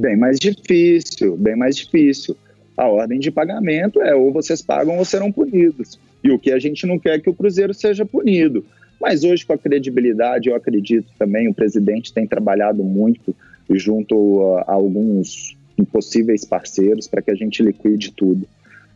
Bem 0.00 0.16
mais 0.16 0.38
difícil, 0.38 1.36
bem 1.36 1.56
mais 1.56 1.76
difícil. 1.76 2.36
A 2.76 2.86
ordem 2.86 3.20
de 3.20 3.30
pagamento 3.30 4.00
é 4.00 4.14
ou 4.14 4.32
vocês 4.32 4.62
pagam 4.62 4.98
ou 4.98 5.04
serão 5.04 5.30
punidos. 5.30 5.98
E 6.24 6.30
o 6.30 6.38
que 6.38 6.52
a 6.52 6.58
gente 6.58 6.86
não 6.86 6.98
quer 6.98 7.16
é 7.16 7.18
que 7.18 7.28
o 7.28 7.34
Cruzeiro 7.34 7.74
seja 7.74 8.04
punido. 8.04 8.64
Mas 9.00 9.24
hoje, 9.24 9.44
com 9.44 9.52
a 9.52 9.58
credibilidade, 9.58 10.48
eu 10.48 10.54
acredito 10.54 11.08
também, 11.18 11.48
o 11.48 11.54
presidente 11.54 12.12
tem 12.12 12.26
trabalhado 12.26 12.82
muito 12.84 13.34
junto 13.68 14.56
a, 14.58 14.72
alguns 14.72 15.56
possíveis 15.90 16.44
parceiros 16.44 17.08
para 17.08 17.20
que 17.20 17.30
a 17.30 17.34
gente 17.34 17.62
liquide 17.62 18.12
tudo. 18.12 18.46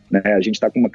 Né? 0.09 0.21
A 0.23 0.39
gente 0.39 0.55
está 0.55 0.69
com 0.69 0.79
uma, 0.79 0.89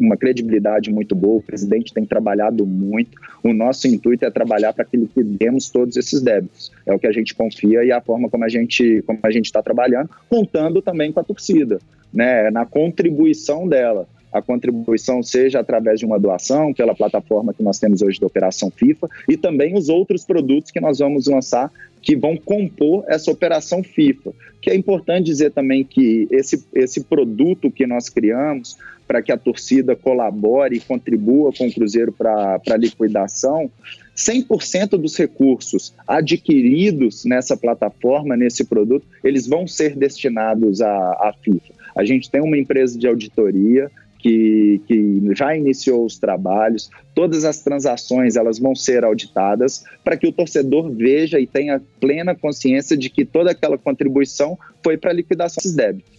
uma 0.00 0.16
credibilidade 0.16 0.90
muito 0.90 1.14
boa, 1.14 1.38
o 1.38 1.42
presidente 1.42 1.92
tem 1.92 2.04
trabalhado 2.04 2.66
muito. 2.66 3.18
O 3.42 3.52
nosso 3.52 3.86
intuito 3.86 4.24
é 4.24 4.30
trabalhar 4.30 4.72
para 4.72 4.84
que 4.84 4.96
liquidemos 4.96 5.70
todos 5.70 5.96
esses 5.96 6.22
débitos. 6.22 6.72
É 6.86 6.92
o 6.92 6.98
que 6.98 7.06
a 7.06 7.12
gente 7.12 7.34
confia 7.34 7.84
e 7.84 7.92
a 7.92 8.00
forma 8.00 8.28
como 8.28 8.44
a 8.44 8.48
gente 8.48 9.02
como 9.06 9.18
a 9.22 9.30
gente 9.30 9.46
está 9.46 9.62
trabalhando, 9.62 10.10
contando 10.28 10.80
também 10.80 11.12
com 11.12 11.20
a 11.20 11.24
torcida, 11.24 11.78
né? 12.12 12.50
na 12.50 12.64
contribuição 12.64 13.68
dela 13.68 14.08
a 14.34 14.42
contribuição 14.42 15.22
seja 15.22 15.60
através 15.60 16.00
de 16.00 16.04
uma 16.04 16.18
doação 16.18 16.74
pela 16.74 16.92
plataforma 16.92 17.54
que 17.54 17.62
nós 17.62 17.78
temos 17.78 18.02
hoje 18.02 18.18
da 18.18 18.26
Operação 18.26 18.68
FIFA 18.68 19.08
e 19.28 19.36
também 19.36 19.78
os 19.78 19.88
outros 19.88 20.24
produtos 20.24 20.72
que 20.72 20.80
nós 20.80 20.98
vamos 20.98 21.28
lançar 21.28 21.70
que 22.02 22.16
vão 22.16 22.36
compor 22.36 23.04
essa 23.06 23.30
operação 23.30 23.82
FIFA. 23.82 24.32
Que 24.60 24.70
é 24.70 24.74
importante 24.74 25.26
dizer 25.26 25.52
também 25.52 25.84
que 25.84 26.26
esse, 26.32 26.62
esse 26.74 27.04
produto 27.04 27.70
que 27.70 27.86
nós 27.86 28.08
criamos 28.08 28.76
para 29.06 29.22
que 29.22 29.30
a 29.30 29.38
torcida 29.38 29.94
colabore 29.94 30.76
e 30.76 30.80
contribua 30.80 31.52
com 31.52 31.68
o 31.68 31.72
Cruzeiro 31.72 32.10
para 32.10 32.60
a 32.68 32.76
liquidação, 32.76 33.70
100% 34.16 34.98
dos 34.98 35.16
recursos 35.16 35.94
adquiridos 36.08 37.24
nessa 37.24 37.56
plataforma, 37.56 38.36
nesse 38.36 38.64
produto, 38.64 39.06
eles 39.22 39.46
vão 39.46 39.66
ser 39.66 39.94
destinados 39.96 40.80
à, 40.80 40.88
à 40.88 41.34
FIFA. 41.40 41.72
A 41.94 42.04
gente 42.04 42.28
tem 42.28 42.42
uma 42.42 42.58
empresa 42.58 42.98
de 42.98 43.06
auditoria 43.06 43.90
que, 44.24 44.80
que 44.88 45.20
já 45.36 45.54
iniciou 45.54 46.06
os 46.06 46.18
trabalhos, 46.18 46.88
todas 47.14 47.44
as 47.44 47.60
transações 47.60 48.36
elas 48.36 48.58
vão 48.58 48.74
ser 48.74 49.04
auditadas 49.04 49.84
para 50.02 50.16
que 50.16 50.26
o 50.26 50.32
torcedor 50.32 50.90
veja 50.90 51.38
e 51.38 51.46
tenha 51.46 51.82
plena 52.00 52.34
consciência 52.34 52.96
de 52.96 53.10
que 53.10 53.26
toda 53.26 53.50
aquela 53.50 53.76
contribuição 53.76 54.58
foi 54.82 54.96
para 54.96 55.10
a 55.10 55.14
liquidação 55.14 55.56
desses 55.56 55.76
débitos. 55.76 56.10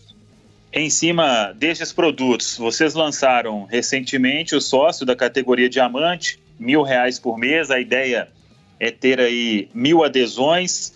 Em 0.72 0.88
cima 0.88 1.52
desses 1.54 1.92
produtos, 1.92 2.60
vocês 2.60 2.94
lançaram 2.94 3.64
recentemente 3.64 4.56
o 4.56 4.62
sócio 4.62 5.04
da 5.04 5.16
categoria 5.16 5.68
diamante, 5.68 6.40
mil 6.60 6.84
reais 6.84 7.18
por 7.18 7.40
mês. 7.40 7.72
A 7.72 7.80
ideia 7.80 8.28
é 8.80 8.92
ter 8.92 9.20
aí 9.20 9.68
mil 9.74 10.04
adesões 10.04 10.94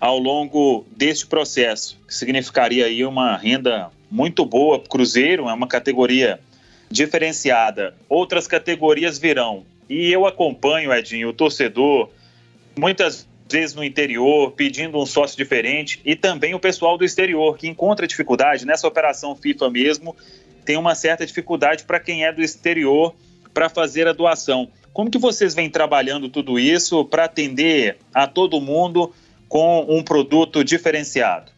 ao 0.00 0.18
longo 0.18 0.84
deste 0.96 1.24
processo, 1.24 1.96
que 2.04 2.14
significaria 2.14 2.86
aí 2.86 3.04
uma 3.04 3.36
renda 3.36 3.92
muito 4.10 4.44
boa 4.44 4.78
para 4.78 4.86
o 4.86 4.90
Cruzeiro, 4.90 5.48
é 5.48 5.52
uma 5.52 5.68
categoria 5.68 6.40
diferenciada. 6.90 7.94
Outras 8.08 8.46
categorias 8.46 9.18
virão. 9.18 9.64
E 9.88 10.12
eu 10.12 10.26
acompanho, 10.26 10.92
Edinho, 10.92 11.30
o 11.30 11.32
torcedor, 11.32 12.10
muitas 12.78 13.26
vezes 13.50 13.74
no 13.74 13.82
interior, 13.82 14.52
pedindo 14.52 14.98
um 14.98 15.06
sócio 15.06 15.36
diferente, 15.36 16.00
e 16.04 16.14
também 16.14 16.54
o 16.54 16.60
pessoal 16.60 16.98
do 16.98 17.04
exterior, 17.04 17.56
que 17.56 17.66
encontra 17.66 18.06
dificuldade 18.06 18.66
nessa 18.66 18.86
operação 18.86 19.34
FIFA 19.34 19.70
mesmo, 19.70 20.14
tem 20.64 20.76
uma 20.76 20.94
certa 20.94 21.24
dificuldade 21.24 21.84
para 21.84 21.98
quem 21.98 22.26
é 22.26 22.32
do 22.32 22.42
exterior 22.42 23.14
para 23.54 23.70
fazer 23.70 24.06
a 24.06 24.12
doação. 24.12 24.68
Como 24.92 25.10
que 25.10 25.18
vocês 25.18 25.54
vêm 25.54 25.70
trabalhando 25.70 26.28
tudo 26.28 26.58
isso 26.58 27.04
para 27.04 27.24
atender 27.24 27.96
a 28.12 28.26
todo 28.26 28.60
mundo 28.60 29.14
com 29.48 29.86
um 29.88 30.02
produto 30.02 30.62
diferenciado? 30.62 31.50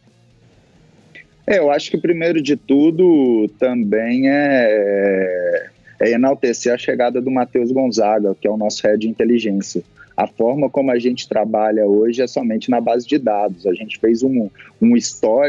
É, 1.45 1.57
eu 1.57 1.71
acho 1.71 1.89
que 1.89 1.97
primeiro 1.97 2.41
de 2.41 2.55
tudo 2.55 3.47
também 3.59 4.29
é, 4.29 5.69
é 5.99 6.11
enaltecer 6.11 6.73
a 6.73 6.77
chegada 6.77 7.21
do 7.21 7.31
Matheus 7.31 7.71
Gonzaga, 7.71 8.35
que 8.39 8.47
é 8.47 8.51
o 8.51 8.57
nosso 8.57 8.81
head 8.83 8.99
de 8.99 9.07
inteligência. 9.07 9.83
A 10.15 10.27
forma 10.27 10.69
como 10.69 10.91
a 10.91 10.99
gente 10.99 11.27
trabalha 11.27 11.87
hoje 11.87 12.21
é 12.21 12.27
somente 12.27 12.69
na 12.69 12.81
base 12.81 13.07
de 13.07 13.17
dados. 13.17 13.65
A 13.65 13.73
gente 13.73 13.99
fez 13.99 14.23
um, 14.23 14.49
um, 14.81 14.93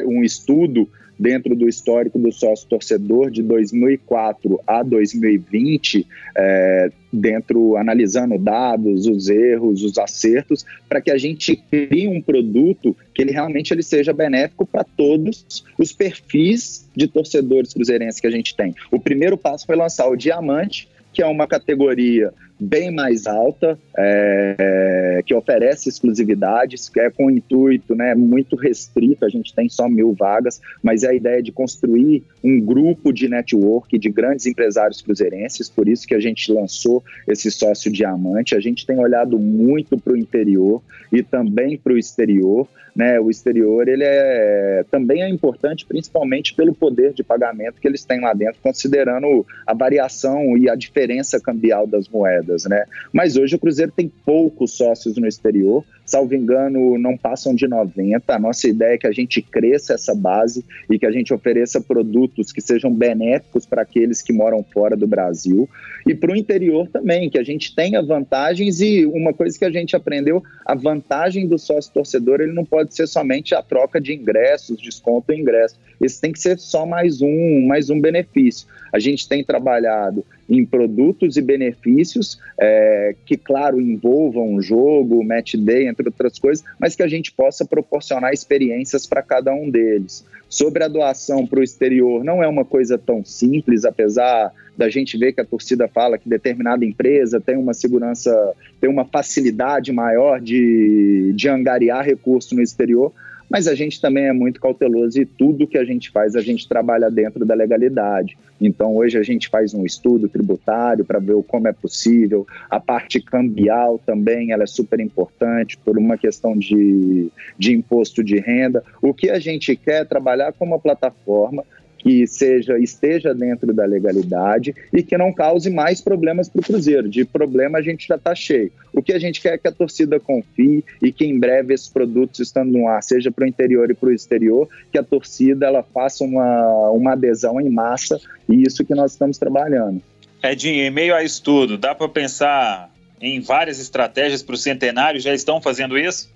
um 0.07 0.25
estudo 0.25 0.89
dentro 1.19 1.55
do 1.55 1.69
histórico 1.69 2.19
do 2.19 2.33
sócio 2.33 2.67
torcedor 2.69 3.31
de 3.31 3.43
2004 3.43 4.61
a 4.67 4.83
2020, 4.83 6.05
é, 6.37 6.91
dentro 7.13 7.77
analisando 7.77 8.37
dados, 8.39 9.07
os 9.07 9.29
erros, 9.29 9.85
os 9.85 9.99
acertos, 9.99 10.67
para 10.89 11.01
que 11.01 11.13
a 11.13 11.19
gente 11.19 11.55
crie 11.55 12.09
um 12.09 12.21
produto 12.21 12.97
que 13.15 13.23
ele 13.23 13.31
realmente 13.31 13.73
ele 13.73 13.85
seja 13.85 14.13
benéfico 14.13 14.67
para 14.67 14.83
todos 14.83 15.65
os 15.79 15.93
perfis 15.93 16.89
de 16.97 17.07
torcedores 17.07 17.73
cruzeirenses 17.73 18.21
que 18.21 18.27
a 18.27 18.31
gente 18.31 18.57
tem. 18.57 18.75
O 18.91 18.99
primeiro 18.99 19.37
passo 19.37 19.65
foi 19.65 19.77
lançar 19.77 20.09
o 20.09 20.17
Diamante, 20.17 20.89
que 21.13 21.23
é 21.23 21.27
uma 21.27 21.47
categoria 21.47 22.33
bem 22.63 22.93
mais 22.93 23.27
alta, 23.27 23.77
é, 23.99 25.21
que 25.27 25.35
oferece 25.35 25.89
exclusividades, 25.89 26.89
que 26.89 27.01
é 27.01 27.11
com 27.11 27.29
intuito 27.29 27.95
né, 27.95 28.15
muito 28.15 28.55
restrito, 28.55 29.25
a 29.25 29.29
gente 29.29 29.53
tem 29.53 29.69
só 29.69 29.89
mil 29.89 30.15
vagas, 30.15 30.61
mas 30.81 31.03
é 31.03 31.09
a 31.09 31.15
ideia 31.15 31.43
de 31.43 31.51
construir 31.51 32.23
um 32.43 32.61
grupo 32.61 33.13
de 33.13 33.29
network 33.29 33.99
de 33.99 34.09
grandes 34.09 34.47
empresários 34.47 35.03
cruzeirenses, 35.03 35.69
por 35.69 35.89
isso 35.89 36.07
que 36.07 36.15
a 36.15 36.21
gente 36.21 36.53
lançou 36.53 37.03
esse 37.27 37.51
sócio 37.51 37.91
diamante. 37.91 38.55
A 38.55 38.61
gente 38.61 38.87
tem 38.87 38.99
olhado 38.99 39.39
muito 39.39 39.99
para 39.99 40.13
o 40.13 40.17
interior 40.17 40.81
e 41.13 41.23
também 41.23 41.77
para 41.77 41.93
o 41.93 41.99
exterior. 41.99 42.69
Né, 42.95 43.19
o 43.19 43.31
exterior 43.31 43.89
ele 43.89 44.05
é, 44.05 44.85
também 44.91 45.23
é 45.23 45.29
importante, 45.29 45.87
principalmente 45.87 46.55
pelo 46.55 46.75
poder 46.75 47.13
de 47.13 47.23
pagamento 47.23 47.81
que 47.81 47.89
eles 47.89 48.05
têm 48.05 48.21
lá 48.21 48.35
dentro, 48.35 48.61
considerando 48.63 49.47
a 49.67 49.75
variação 49.75 50.57
e 50.59 50.69
a 50.69 50.75
diferença 50.75 51.41
cambial 51.41 51.87
das 51.87 52.09
moedas. 52.09 52.65
Né? 52.65 52.85
Mas 53.13 53.37
hoje 53.37 53.57
o 53.57 53.59
Cruzeiro 53.59 53.93
tem 53.93 54.13
poucos 54.25 54.73
sócios 54.73 55.17
no 55.17 55.27
exterior, 55.27 55.85
salvo 56.13 56.35
engano, 56.35 56.99
não 56.99 57.17
passam 57.17 57.55
de 57.55 57.67
90. 57.67 58.35
A 58.35 58.39
nossa 58.39 58.69
ideia 58.69 58.95
é 58.95 58.99
que 58.99 59.07
a 59.07 59.13
gente 59.13 59.41
cresça 59.41 59.95
essa 59.95 60.15
base 60.15 60.63
e 60.91 60.99
que 60.99 61.07
a 61.07 61.11
gente 61.11 61.33
ofereça 61.33 61.81
produtos 61.81 62.53
que 62.53 62.61
sejam 62.61 62.93
benéficos 62.93 63.65
para 63.65 63.81
aqueles 63.81 64.21
que 64.21 64.31
moram 64.31 64.63
fora 64.63 64.95
do 64.95 65.07
Brasil 65.07 65.67
e 66.07 66.15
para 66.15 66.33
o 66.33 66.37
interior 66.37 66.87
também, 66.89 67.31
que 67.31 67.39
a 67.39 67.43
gente 67.43 67.75
tenha 67.75 68.03
vantagens 68.03 68.83
e 68.83 69.07
uma 69.07 69.33
coisa 69.33 69.59
que 69.59 69.65
a 69.65 69.71
gente 69.71 69.97
aprendeu, 69.97 70.43
a 70.67 70.75
vantagem 70.75 71.49
do 71.49 71.59
sócio 71.59 71.93
torcedor, 71.93 72.43
ele 72.43 72.53
não 72.53 72.65
pode 72.65 72.95
ser 72.95 73.07
somente 73.07 73.55
a 73.55 73.63
troca 73.63 73.99
de 73.99 74.13
ingressos, 74.13 74.79
desconto 74.79 75.33
em 75.33 75.41
ingresso. 75.41 75.79
Esse 75.99 76.21
tem 76.21 76.33
que 76.33 76.41
ser 76.41 76.59
só 76.59 76.85
mais 76.85 77.23
um, 77.23 77.67
mais 77.67 77.89
um 77.89 77.99
benefício. 77.99 78.67
A 78.93 78.99
gente 78.99 79.27
tem 79.27 79.43
trabalhado 79.43 80.25
em 80.53 80.67
produtos 80.67 81.39
e 81.39 81.41
benefícios 81.41 82.39
é, 82.61 83.15
que, 83.25 83.39
claro, 83.39 83.81
envolvam 83.81 84.55
o 84.55 84.61
jogo, 84.61 85.25
match 85.25 85.55
day, 85.55 85.89
entre 85.89 86.07
outras 86.07 86.39
coisas, 86.39 86.63
mas 86.79 86.95
que 86.95 87.03
a 87.03 87.09
gente 87.09 87.33
possa 87.33 87.65
proporcionar 87.65 88.35
experiências 88.35 89.07
para 89.07 89.23
cada 89.23 89.55
um 89.55 89.71
deles. 89.71 90.27
Sobre 90.51 90.85
a 90.85 90.89
doação 90.89 91.47
para 91.47 91.61
o 91.61 91.63
exterior, 91.63 92.23
não 92.23 92.43
é 92.43 92.47
uma 92.47 92.67
coisa 92.67 92.99
tão 92.99 93.25
simples, 93.25 93.87
apesar 93.87 94.53
da 94.77 94.91
gente 94.91 95.17
ver 95.17 95.33
que 95.33 95.41
a 95.41 95.45
torcida 95.45 95.89
fala 95.89 96.19
que 96.19 96.29
determinada 96.29 96.85
empresa 96.85 97.41
tem 97.41 97.57
uma 97.57 97.73
segurança, 97.73 98.53
tem 98.79 98.91
uma 98.91 99.07
facilidade 99.07 99.91
maior 99.91 100.39
de, 100.39 101.33
de 101.35 101.49
angariar 101.49 102.05
recurso 102.05 102.55
no 102.55 102.61
exterior, 102.61 103.11
mas 103.53 103.69
a 103.69 103.75
gente 103.75 104.01
também 104.01 104.25
é 104.25 104.33
muito 104.33 104.59
cauteloso 104.59 105.21
e 105.21 105.27
tudo 105.27 105.67
que 105.67 105.77
a 105.77 105.85
gente 105.85 106.11
faz, 106.11 106.35
a 106.35 106.41
gente 106.41 106.67
trabalha 106.67 107.11
dentro 107.11 107.45
da 107.45 107.55
legalidade. 107.55 108.39
Então, 108.59 108.97
hoje 108.97 109.19
a 109.19 109.23
gente 109.23 109.51
faz 109.51 109.75
um 109.75 109.85
estudo 109.85 110.27
tributário 110.27 111.05
para 111.05 111.19
ver 111.19 111.37
como 111.47 111.69
é 111.69 111.73
possível. 111.73 112.47
A 112.71 112.81
parte 112.81 113.21
cambial 113.21 114.01
também 114.07 114.53
ela 114.53 114.63
é 114.63 114.67
super 114.67 115.01
importante 115.01 115.77
por 115.77 115.99
uma 115.99 116.17
questão 116.17 116.57
de, 116.57 117.29
de 117.59 117.75
imposto 117.75 118.25
de 118.25 118.41
renda. 118.41 118.83
O 119.03 119.13
que 119.13 119.29
a 119.29 119.39
gente 119.39 119.77
quer 119.77 120.01
é 120.01 120.05
trabalhar 120.07 120.55
como 120.55 120.73
uma 120.73 120.81
plataforma 120.81 121.63
que 122.03 122.27
seja 122.27 122.79
esteja 122.79 123.33
dentro 123.33 123.73
da 123.73 123.85
legalidade 123.85 124.75
e 124.93 125.03
que 125.03 125.17
não 125.17 125.33
cause 125.33 125.71
mais 125.71 126.01
problemas 126.01 126.49
para 126.49 126.61
o 126.61 126.65
Cruzeiro. 126.65 127.09
De 127.09 127.25
problema 127.25 127.79
a 127.79 127.83
gente 127.83 128.07
já 128.09 128.17
está 128.17 128.35
cheio. 128.35 128.73
O 128.93 129.01
que 129.01 129.13
a 129.13 129.19
gente 129.19 129.41
quer 129.41 129.55
é 129.55 129.59
que 129.59 129.69
a 129.69 129.73
torcida 129.73 130.19
confie 130.19 130.85
e 131.01 131.13
que 131.13 131.25
em 131.25 131.39
breve 131.39 131.73
esses 131.73 131.89
produtos 131.89 132.41
estando 132.41 132.73
no 132.73 132.89
ar, 132.89 133.03
seja 133.03 133.31
para 133.31 133.45
o 133.45 133.49
interior 133.49 133.91
e 133.91 133.95
para 133.95 134.09
o 134.09 134.13
exterior, 134.13 134.69
que 134.91 134.99
a 134.99 135.03
torcida 135.03 135.67
ela 135.67 135.83
faça 135.83 136.25
uma, 136.25 136.91
uma 136.91 137.13
adesão 137.13 137.61
em 137.61 137.71
massa 137.71 138.21
e 138.49 138.63
isso 138.63 138.85
que 138.85 138.95
nós 138.95 139.13
estamos 139.13 139.39
trabalhando. 139.39 140.03
Edinho, 140.43 140.83
em 140.83 140.91
meio 140.91 141.15
a 141.15 141.23
estudo, 141.23 141.79
dá 141.79 141.95
para 141.95 142.09
pensar 142.09 142.91
em 143.21 143.41
várias 143.41 143.79
estratégias 143.79 144.43
para 144.43 144.57
o 144.57 144.59
centenário? 144.59 145.21
Já 145.21 145.33
estão 145.33 145.61
fazendo 145.61 145.97
isso? 145.97 146.29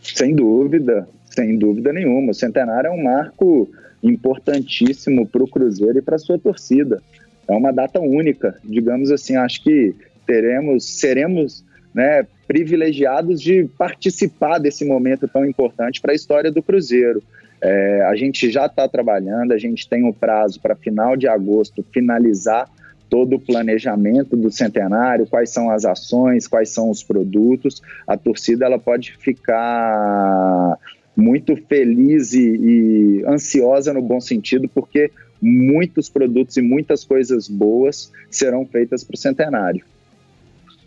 Sem 0.00 0.34
dúvida, 0.34 1.08
sem 1.36 1.58
dúvida 1.58 1.92
nenhuma. 1.92 2.30
O 2.30 2.34
centenário 2.34 2.88
é 2.88 2.90
um 2.90 3.02
marco 3.02 3.68
importantíssimo 4.02 5.26
para 5.26 5.42
o 5.42 5.48
Cruzeiro 5.48 5.98
e 5.98 6.02
para 6.02 6.18
sua 6.18 6.38
torcida. 6.38 7.02
É 7.46 7.52
uma 7.52 7.72
data 7.72 8.00
única, 8.00 8.56
digamos 8.64 9.10
assim. 9.10 9.36
Acho 9.36 9.62
que 9.62 9.94
teremos, 10.26 10.84
seremos 10.98 11.64
né, 11.94 12.26
privilegiados 12.46 13.40
de 13.40 13.64
participar 13.78 14.58
desse 14.58 14.84
momento 14.84 15.28
tão 15.28 15.44
importante 15.44 16.00
para 16.00 16.12
a 16.12 16.14
história 16.14 16.50
do 16.50 16.62
Cruzeiro. 16.62 17.22
É, 17.60 18.02
a 18.02 18.14
gente 18.16 18.50
já 18.50 18.66
está 18.66 18.88
trabalhando, 18.88 19.52
a 19.52 19.58
gente 19.58 19.88
tem 19.88 20.06
o 20.06 20.12
prazo 20.12 20.60
para 20.60 20.74
final 20.74 21.16
de 21.16 21.26
agosto 21.26 21.84
finalizar 21.92 22.68
todo 23.08 23.36
o 23.36 23.40
planejamento 23.40 24.36
do 24.36 24.50
centenário, 24.50 25.26
quais 25.26 25.50
são 25.50 25.70
as 25.70 25.84
ações, 25.84 26.46
quais 26.46 26.70
são 26.70 26.90
os 26.90 27.02
produtos. 27.02 27.80
A 28.06 28.16
torcida 28.16 28.66
ela 28.66 28.78
pode 28.78 29.16
ficar 29.16 30.76
muito 31.16 31.56
feliz 31.56 32.34
e, 32.34 32.40
e 32.40 33.24
ansiosa 33.26 33.92
no 33.92 34.02
bom 34.02 34.20
sentido, 34.20 34.68
porque 34.68 35.10
muitos 35.40 36.08
produtos 36.08 36.56
e 36.56 36.62
muitas 36.62 37.04
coisas 37.04 37.48
boas 37.48 38.12
serão 38.30 38.66
feitas 38.66 39.02
para 39.02 39.14
o 39.14 39.18
centenário. 39.18 39.84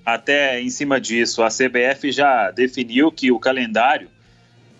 Até 0.05 0.61
em 0.61 0.69
cima 0.69 0.99
disso, 0.99 1.41
a 1.43 1.49
CBF 1.49 2.11
já 2.11 2.51
definiu 2.51 3.11
que 3.11 3.31
o 3.31 3.39
calendário 3.39 4.09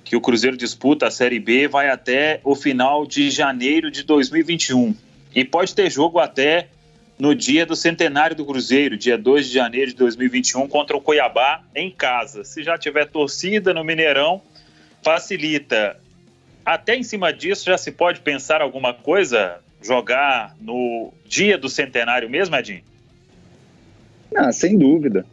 que 0.10 0.16
o 0.16 0.22
Cruzeiro 0.22 0.58
disputa 0.58 1.06
a 1.06 1.12
Série 1.12 1.40
B 1.40 1.68
vai 1.68 1.88
até 1.88 2.42
o 2.44 2.56
final 2.56 3.06
de 3.06 3.30
janeiro 3.30 3.92
de 3.92 4.02
2021. 4.02 4.96
E 5.36 5.46
pode 5.46 5.76
ter 5.76 5.88
jogo 5.92 6.18
até 6.18 6.70
no 7.20 7.36
dia 7.36 7.64
do 7.64 7.76
centenário 7.76 8.36
do 8.36 8.44
Cruzeiro, 8.44 8.98
dia 8.98 9.20
2 9.20 9.48
de 9.48 9.54
janeiro 9.54 9.92
de 9.92 9.98
2021, 9.98 10.68
contra 10.68 10.98
o 10.98 11.02
Cuiabá, 11.02 11.62
em 11.76 11.92
casa. 11.92 12.44
Se 12.44 12.64
já 12.64 12.76
tiver 12.76 13.06
torcida 13.06 13.72
no 13.72 13.84
Mineirão, 13.84 14.42
facilita. 15.04 15.98
Até 16.66 16.96
em 16.96 17.04
cima 17.04 17.34
disso 17.34 17.66
já 17.66 17.78
se 17.78 17.92
pode 17.92 18.22
pensar 18.22 18.62
alguma 18.62 18.94
coisa? 18.94 19.60
Jogar 19.82 20.56
no 20.60 21.14
dia 21.26 21.58
do 21.58 21.70
centenário 21.70 22.30
mesmo, 22.30 22.56
Edinho? 22.56 22.84
Não, 24.32 24.52
sem 24.52 24.78
dúvida. 24.78 25.26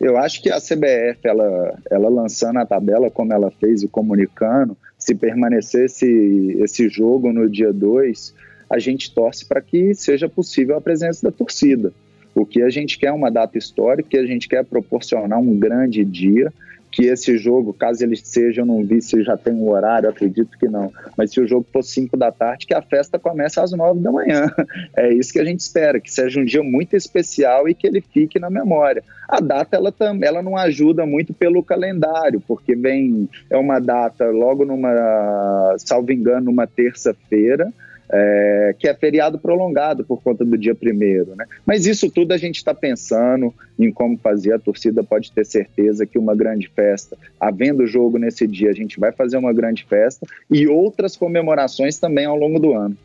Eu 0.00 0.16
acho 0.16 0.40
que 0.40 0.50
a 0.50 0.60
CBF, 0.60 1.18
ela, 1.24 1.78
ela 1.90 2.08
lançando 2.08 2.58
a 2.58 2.66
tabela 2.66 3.10
como 3.10 3.32
ela 3.32 3.50
fez 3.50 3.82
e 3.82 3.88
comunicando, 3.88 4.76
se 4.96 5.14
permanecesse 5.14 6.56
esse 6.60 6.88
jogo 6.88 7.32
no 7.32 7.50
dia 7.50 7.72
2, 7.72 8.34
a 8.70 8.78
gente 8.78 9.12
torce 9.12 9.44
para 9.46 9.60
que 9.60 9.94
seja 9.94 10.28
possível 10.28 10.76
a 10.76 10.80
presença 10.80 11.28
da 11.28 11.32
torcida. 11.32 11.92
O 12.34 12.46
que 12.46 12.62
a 12.62 12.70
gente 12.70 12.98
quer 12.98 13.08
é 13.08 13.12
uma 13.12 13.30
data 13.30 13.58
histórica, 13.58 14.10
que 14.10 14.18
a 14.18 14.26
gente 14.26 14.48
quer 14.48 14.60
é 14.60 14.62
proporcionar 14.62 15.40
um 15.40 15.58
grande 15.58 16.04
dia 16.04 16.52
que 16.98 17.06
esse 17.06 17.38
jogo, 17.38 17.72
caso 17.72 18.02
ele 18.02 18.16
seja, 18.16 18.62
eu 18.62 18.66
não 18.66 18.84
vi 18.84 19.00
se 19.00 19.22
já 19.22 19.36
tem 19.36 19.54
um 19.54 19.70
horário, 19.70 20.08
acredito 20.08 20.58
que 20.58 20.66
não, 20.66 20.92
mas 21.16 21.30
se 21.30 21.40
o 21.40 21.46
jogo 21.46 21.64
for 21.72 21.80
5 21.80 22.16
da 22.16 22.32
tarde, 22.32 22.66
que 22.66 22.74
a 22.74 22.82
festa 22.82 23.20
comece 23.20 23.60
às 23.60 23.70
9 23.70 24.00
da 24.00 24.10
manhã. 24.10 24.50
É 24.96 25.12
isso 25.12 25.32
que 25.32 25.38
a 25.38 25.44
gente 25.44 25.60
espera, 25.60 26.00
que 26.00 26.12
seja 26.12 26.40
um 26.40 26.44
dia 26.44 26.62
muito 26.62 26.96
especial 26.96 27.68
e 27.68 27.74
que 27.74 27.86
ele 27.86 28.00
fique 28.00 28.38
na 28.40 28.50
memória. 28.50 29.04
A 29.28 29.38
data, 29.38 29.76
ela, 29.76 29.94
ela 30.22 30.42
não 30.42 30.56
ajuda 30.56 31.06
muito 31.06 31.32
pelo 31.32 31.62
calendário, 31.62 32.40
porque 32.40 32.74
vem, 32.74 33.28
é 33.48 33.56
uma 33.56 33.78
data 33.78 34.28
logo 34.30 34.64
numa, 34.64 35.76
salvo 35.78 36.10
engano, 36.10 36.46
numa 36.46 36.66
terça-feira, 36.66 37.72
é, 38.10 38.74
que 38.78 38.88
é 38.88 38.94
feriado 38.94 39.38
prolongado 39.38 40.04
por 40.04 40.22
conta 40.22 40.44
do 40.44 40.56
dia 40.56 40.74
primeiro, 40.74 41.34
né? 41.36 41.46
Mas 41.66 41.86
isso 41.86 42.10
tudo 42.10 42.32
a 42.32 42.38
gente 42.38 42.56
está 42.56 42.74
pensando 42.74 43.52
em 43.78 43.92
como 43.92 44.16
fazer. 44.16 44.54
A 44.54 44.58
torcida 44.58 45.04
pode 45.04 45.30
ter 45.32 45.44
certeza 45.44 46.06
que 46.06 46.18
uma 46.18 46.34
grande 46.34 46.68
festa, 46.68 47.16
havendo 47.38 47.86
jogo 47.86 48.18
nesse 48.18 48.46
dia, 48.46 48.70
a 48.70 48.74
gente 48.74 48.98
vai 48.98 49.12
fazer 49.12 49.36
uma 49.36 49.52
grande 49.52 49.84
festa 49.84 50.26
e 50.50 50.66
outras 50.66 51.16
comemorações 51.16 51.98
também 51.98 52.24
ao 52.24 52.36
longo 52.36 52.58
do 52.58 52.72
ano. 52.72 52.96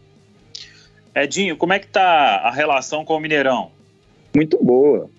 Edinho, 1.16 1.56
como 1.58 1.74
é 1.74 1.80
que 1.80 1.88
tá 1.88 2.42
a 2.44 2.52
relação 2.52 3.06
com 3.06 3.16
o 3.16 3.20
Mineirão? 3.20 3.72
Muito 4.36 4.58
boa, 4.64 5.10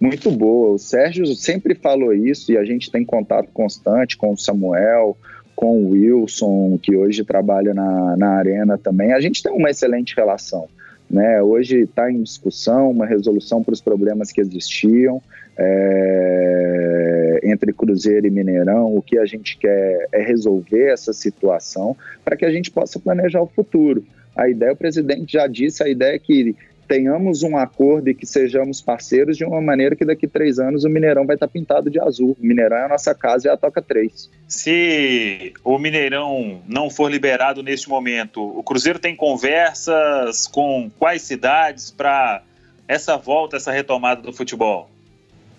muito 0.00 0.30
boa. 0.30 0.74
O 0.74 0.78
Sérgio 0.78 1.26
sempre 1.34 1.74
falou 1.74 2.14
isso 2.14 2.52
e 2.52 2.56
a 2.56 2.64
gente 2.64 2.90
tem 2.90 3.04
contato 3.04 3.48
constante 3.52 4.16
com 4.16 4.32
o 4.32 4.38
Samuel, 4.38 5.16
com 5.62 5.78
o 5.78 5.90
Wilson, 5.90 6.76
que 6.82 6.96
hoje 6.96 7.22
trabalha 7.22 7.72
na, 7.72 8.16
na 8.16 8.30
Arena 8.30 8.76
também, 8.76 9.12
a 9.12 9.20
gente 9.20 9.40
tem 9.40 9.52
uma 9.52 9.70
excelente 9.70 10.12
relação. 10.16 10.68
Né? 11.08 11.40
Hoje 11.40 11.82
está 11.82 12.10
em 12.10 12.20
discussão 12.20 12.90
uma 12.90 13.06
resolução 13.06 13.62
para 13.62 13.72
os 13.72 13.80
problemas 13.80 14.32
que 14.32 14.40
existiam 14.40 15.22
é, 15.56 17.38
entre 17.44 17.72
Cruzeiro 17.72 18.26
e 18.26 18.30
Mineirão. 18.30 18.96
O 18.96 19.00
que 19.00 19.16
a 19.16 19.24
gente 19.24 19.56
quer 19.56 20.08
é 20.10 20.20
resolver 20.20 20.90
essa 20.90 21.12
situação 21.12 21.96
para 22.24 22.36
que 22.36 22.44
a 22.44 22.50
gente 22.50 22.68
possa 22.68 22.98
planejar 22.98 23.40
o 23.40 23.46
futuro. 23.46 24.04
A 24.34 24.48
ideia, 24.48 24.72
o 24.72 24.76
presidente 24.76 25.34
já 25.34 25.46
disse, 25.46 25.80
a 25.80 25.88
ideia 25.88 26.16
é 26.16 26.18
que 26.18 26.56
tenhamos 26.92 27.42
um 27.42 27.56
acordo 27.56 28.10
e 28.10 28.14
que 28.14 28.26
sejamos 28.26 28.82
parceiros 28.82 29.38
de 29.38 29.46
uma 29.46 29.62
maneira 29.62 29.96
que 29.96 30.04
daqui 30.04 30.28
três 30.28 30.58
anos 30.58 30.84
o 30.84 30.90
Mineirão 30.90 31.24
vai 31.24 31.36
estar 31.36 31.48
pintado 31.48 31.88
de 31.88 31.98
azul. 31.98 32.36
O 32.38 32.46
Mineirão 32.46 32.76
é 32.76 32.84
a 32.84 32.88
nossa 32.88 33.14
casa 33.14 33.48
e 33.48 33.50
a 33.50 33.56
Toca 33.56 33.80
3. 33.80 34.30
Se 34.46 35.54
o 35.64 35.78
Mineirão 35.78 36.60
não 36.68 36.90
for 36.90 37.10
liberado 37.10 37.62
neste 37.62 37.88
momento, 37.88 38.42
o 38.42 38.62
Cruzeiro 38.62 38.98
tem 38.98 39.16
conversas 39.16 40.46
com 40.46 40.90
quais 40.98 41.22
cidades 41.22 41.90
para 41.90 42.42
essa 42.86 43.16
volta, 43.16 43.56
essa 43.56 43.72
retomada 43.72 44.20
do 44.20 44.32
futebol? 44.34 44.91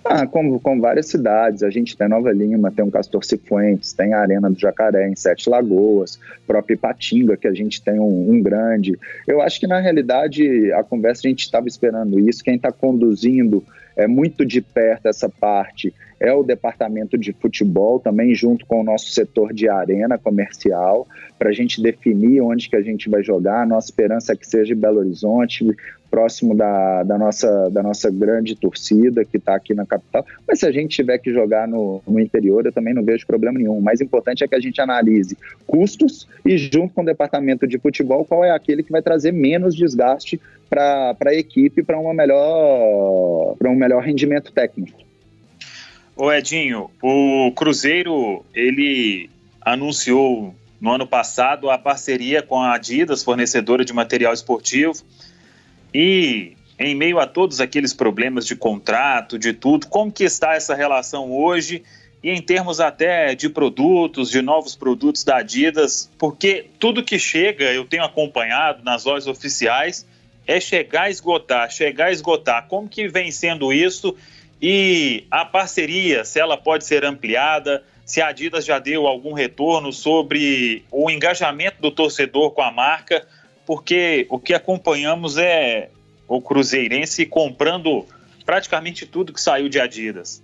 Ah, 0.06 0.28
com, 0.28 0.60
várias 0.82 1.08
cidades. 1.08 1.64
A 1.64 1.70
gente 1.70 1.96
tem 1.96 2.10
Nova 2.10 2.32
Lima, 2.32 2.72
tem 2.72 2.84
o 2.84 2.92
Castor 2.92 3.24
Cifuentes, 3.24 3.94
tem 3.94 4.14
a 4.14 4.20
Arena 4.20 4.50
do 4.50 4.60
Jacaré 4.60 5.08
em 5.08 5.16
Sete 5.16 5.50
Lagoas, 5.50 6.20
próprio 6.46 6.76
Ipatinga, 6.76 7.38
que 7.38 7.48
a 7.48 7.54
gente 7.54 7.82
tem 7.82 8.00
um, 8.00 8.32
um 8.32 8.42
grande. 8.42 9.00
Eu 9.26 9.42
acho 9.42 9.60
que, 9.60 9.68
na 9.68 9.80
realidade, 9.80 10.72
a 10.74 10.84
conversa 10.84 11.22
a 11.26 11.30
gente 11.30 11.44
estava 11.44 11.68
esperando 11.68 12.20
isso. 12.20 12.44
Quem 12.44 12.56
está 12.56 12.72
conduzindo 12.72 13.64
é 13.96 14.06
muito 14.06 14.46
de 14.46 14.60
perto 14.60 15.08
essa 15.08 15.30
parte 15.30 15.94
é 16.24 16.34
o 16.34 16.42
departamento 16.42 17.18
de 17.18 17.34
futebol, 17.34 18.00
também 18.00 18.34
junto 18.34 18.66
com 18.66 18.80
o 18.80 18.84
nosso 18.84 19.12
setor 19.12 19.54
de 19.54 19.68
arena 19.68 20.18
comercial, 20.18 21.06
para 21.38 21.50
a 21.50 21.54
gente 21.54 21.82
definir 21.82 22.40
onde 22.40 22.70
que 22.70 22.78
a 22.78 22.82
gente 22.82 23.10
vai 23.10 23.22
jogar. 23.22 23.64
A 23.64 23.66
nossa 23.66 23.88
esperança 23.88 24.32
é 24.32 24.36
que 24.38 24.48
seja 24.48 24.74
em 24.74 24.78
Belo 24.78 25.00
Horizonte, 25.00 25.68
próximo 26.10 26.56
da, 26.56 27.04
da, 27.04 27.18
nossa, 27.18 27.70
da 27.70 27.84
nossa 27.84 28.10
grande 28.10 28.56
torcida 28.56 29.26
que 29.26 29.36
está 29.36 29.56
aqui 29.56 29.74
na 29.74 29.86
capital. 29.86 30.26
Mas 30.48 30.60
se 30.60 30.66
a 30.66 30.72
gente 30.72 30.96
tiver 30.96 31.18
que 31.18 31.34
jogar 31.34 31.68
no, 31.68 32.02
no 32.08 32.18
interior, 32.22 32.66
eu 32.66 32.72
também 32.72 32.94
não 32.94 33.04
vejo 33.04 33.28
problema 33.28 33.60
nenhum. 33.60 33.78
O 33.78 33.82
mais 33.82 34.00
importante 34.00 34.46
é 34.46 34.48
que 34.48 34.56
a 34.56 34.62
gente 34.62 34.80
analise 34.80 35.38
custos 35.68 36.26
e, 36.46 36.58
junto 36.58 36.94
com 36.94 37.02
o 37.02 37.06
departamento 37.06 37.68
de 37.68 37.78
futebol, 37.78 38.24
qual 38.24 38.46
é 38.46 38.52
aquele 38.52 38.82
que 38.82 38.94
vai 38.94 39.02
trazer 39.02 39.34
menos 39.34 39.76
desgaste 39.76 40.40
para 40.70 41.18
a 41.26 41.34
equipe 41.34 41.84
para 41.84 42.00
um 42.00 42.14
melhor 42.14 44.02
rendimento 44.02 44.54
técnico. 44.54 45.04
Ô 46.16 46.32
Edinho, 46.32 46.92
o 47.02 47.52
Cruzeiro, 47.56 48.46
ele 48.54 49.30
anunciou 49.60 50.54
no 50.80 50.92
ano 50.92 51.08
passado 51.08 51.72
a 51.72 51.78
parceria 51.78 52.44
com 52.44 52.62
a 52.62 52.76
Adidas, 52.76 53.24
fornecedora 53.24 53.84
de 53.84 53.94
material 53.94 54.32
esportivo, 54.32 54.94
e 55.92 56.56
em 56.78 56.94
meio 56.94 57.20
a 57.20 57.26
todos 57.26 57.60
aqueles 57.60 57.94
problemas 57.94 58.46
de 58.46 58.56
contrato, 58.56 59.40
de 59.40 59.54
tudo, 59.54 59.88
como 59.88 60.12
que 60.12 60.24
está 60.24 60.54
essa 60.54 60.76
relação 60.76 61.32
hoje 61.32 61.84
e 62.24 62.30
em 62.30 62.42
termos 62.42 62.80
até 62.80 63.34
de 63.34 63.50
produtos, 63.50 64.30
de 64.30 64.42
novos 64.42 64.76
produtos 64.76 65.24
da 65.24 65.38
Adidas, 65.38 66.12
porque 66.18 66.68
tudo 66.80 67.04
que 67.04 67.18
chega, 67.18 67.66
eu 67.66 67.86
tenho 67.86 68.04
acompanhado 68.04 68.84
nas 68.84 69.04
lojas 69.04 69.28
oficiais, 69.28 70.06
é 70.46 70.60
chegar 70.60 71.04
a 71.04 71.10
esgotar, 71.10 71.72
chegar 71.72 72.06
a 72.06 72.12
esgotar. 72.12 72.68
Como 72.68 72.88
que 72.88 73.08
vem 73.08 73.32
sendo 73.32 73.74
isso 73.74 74.16
e 74.66 75.26
a 75.30 75.44
parceria, 75.44 76.24
se 76.24 76.40
ela 76.40 76.56
pode 76.56 76.86
ser 76.86 77.04
ampliada, 77.04 77.84
se 78.06 78.22
a 78.22 78.30
Adidas 78.30 78.64
já 78.64 78.80
deu 78.80 79.06
algum 79.06 79.34
retorno 79.34 79.92
sobre 79.92 80.86
o 80.90 81.12
engajamento 81.12 81.82
do 81.82 81.92
torcedor 81.92 82.52
com 82.52 82.62
a 82.62 82.72
marca, 82.72 83.28
porque 83.66 84.26
o 84.30 84.40
que 84.40 84.54
acompanhamos 84.54 85.38
é 85.38 85.90
o 86.30 86.42
Cruzeirense 86.42 87.26
comprando 87.26 88.06
praticamente 88.46 89.06
tudo 89.06 89.34
que 89.34 89.42
saiu 89.42 89.68
de 89.68 89.82
Adidas. 89.82 90.42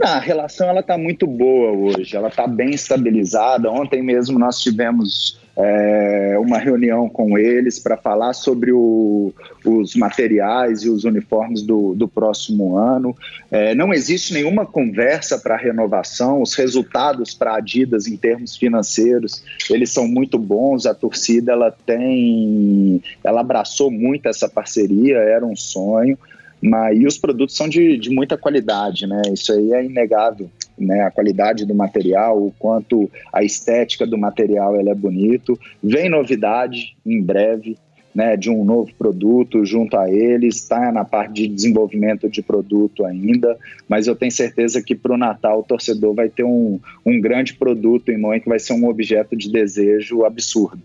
a 0.00 0.20
relação 0.20 0.68
ela 0.68 0.78
está 0.78 0.96
muito 0.96 1.26
boa 1.26 1.72
hoje, 1.72 2.14
ela 2.16 2.28
está 2.28 2.46
bem 2.46 2.70
estabilizada. 2.70 3.68
Ontem 3.68 4.00
mesmo 4.00 4.38
nós 4.38 4.60
tivemos 4.60 5.40
é, 5.56 6.36
uma 6.38 6.58
reunião 6.58 7.08
com 7.08 7.38
eles 7.38 7.78
para 7.78 7.96
falar 7.96 8.34
sobre 8.34 8.72
o, 8.72 9.32
os 9.64 9.96
materiais 9.96 10.82
e 10.82 10.90
os 10.90 11.04
uniformes 11.04 11.62
do, 11.62 11.94
do 11.94 12.06
próximo 12.06 12.76
ano. 12.76 13.16
É, 13.50 13.74
não 13.74 13.92
existe 13.92 14.34
nenhuma 14.34 14.66
conversa 14.66 15.38
para 15.38 15.56
renovação, 15.56 16.42
os 16.42 16.54
resultados 16.54 17.32
para 17.32 17.56
Adidas 17.56 18.06
em 18.06 18.16
termos 18.16 18.56
financeiros, 18.56 19.42
eles 19.70 19.90
são 19.90 20.06
muito 20.06 20.38
bons, 20.38 20.84
a 20.84 20.94
torcida 20.94 21.52
ela 21.52 21.70
tem, 21.70 23.02
ela 23.24 23.40
abraçou 23.40 23.90
muito 23.90 24.28
essa 24.28 24.48
parceria, 24.48 25.16
era 25.16 25.44
um 25.44 25.56
sonho, 25.56 26.18
mas, 26.60 26.98
e 26.98 27.06
os 27.06 27.16
produtos 27.16 27.56
são 27.56 27.68
de, 27.68 27.96
de 27.96 28.10
muita 28.10 28.36
qualidade, 28.36 29.06
né? 29.06 29.22
Isso 29.32 29.52
aí 29.52 29.72
é 29.72 29.84
inegável 29.84 30.50
né, 30.78 31.02
a 31.02 31.10
qualidade 31.10 31.64
do 31.64 31.74
material, 31.74 32.42
o 32.42 32.52
quanto 32.58 33.10
a 33.32 33.42
estética 33.42 34.06
do 34.06 34.18
material 34.18 34.76
ela 34.76 34.90
é 34.90 34.94
bonito. 34.94 35.58
Vem 35.82 36.08
novidade 36.08 36.96
em 37.04 37.22
breve, 37.22 37.76
né, 38.14 38.34
de 38.34 38.48
um 38.48 38.64
novo 38.64 38.90
produto 38.94 39.64
junto 39.64 39.96
a 39.96 40.10
eles, 40.10 40.56
está 40.56 40.90
na 40.90 41.04
parte 41.04 41.34
de 41.34 41.48
desenvolvimento 41.48 42.30
de 42.30 42.40
produto 42.42 43.04
ainda, 43.04 43.58
mas 43.86 44.06
eu 44.06 44.16
tenho 44.16 44.32
certeza 44.32 44.82
que 44.82 44.94
para 44.94 45.12
o 45.12 45.18
Natal 45.18 45.60
o 45.60 45.62
torcedor 45.62 46.14
vai 46.14 46.30
ter 46.30 46.44
um, 46.44 46.80
um 47.04 47.20
grande 47.20 47.52
produto 47.52 48.10
em 48.10 48.18
mão 48.18 48.38
que 48.40 48.48
vai 48.48 48.58
ser 48.58 48.72
um 48.72 48.88
objeto 48.88 49.36
de 49.36 49.52
desejo 49.52 50.24
absurdo. 50.24 50.82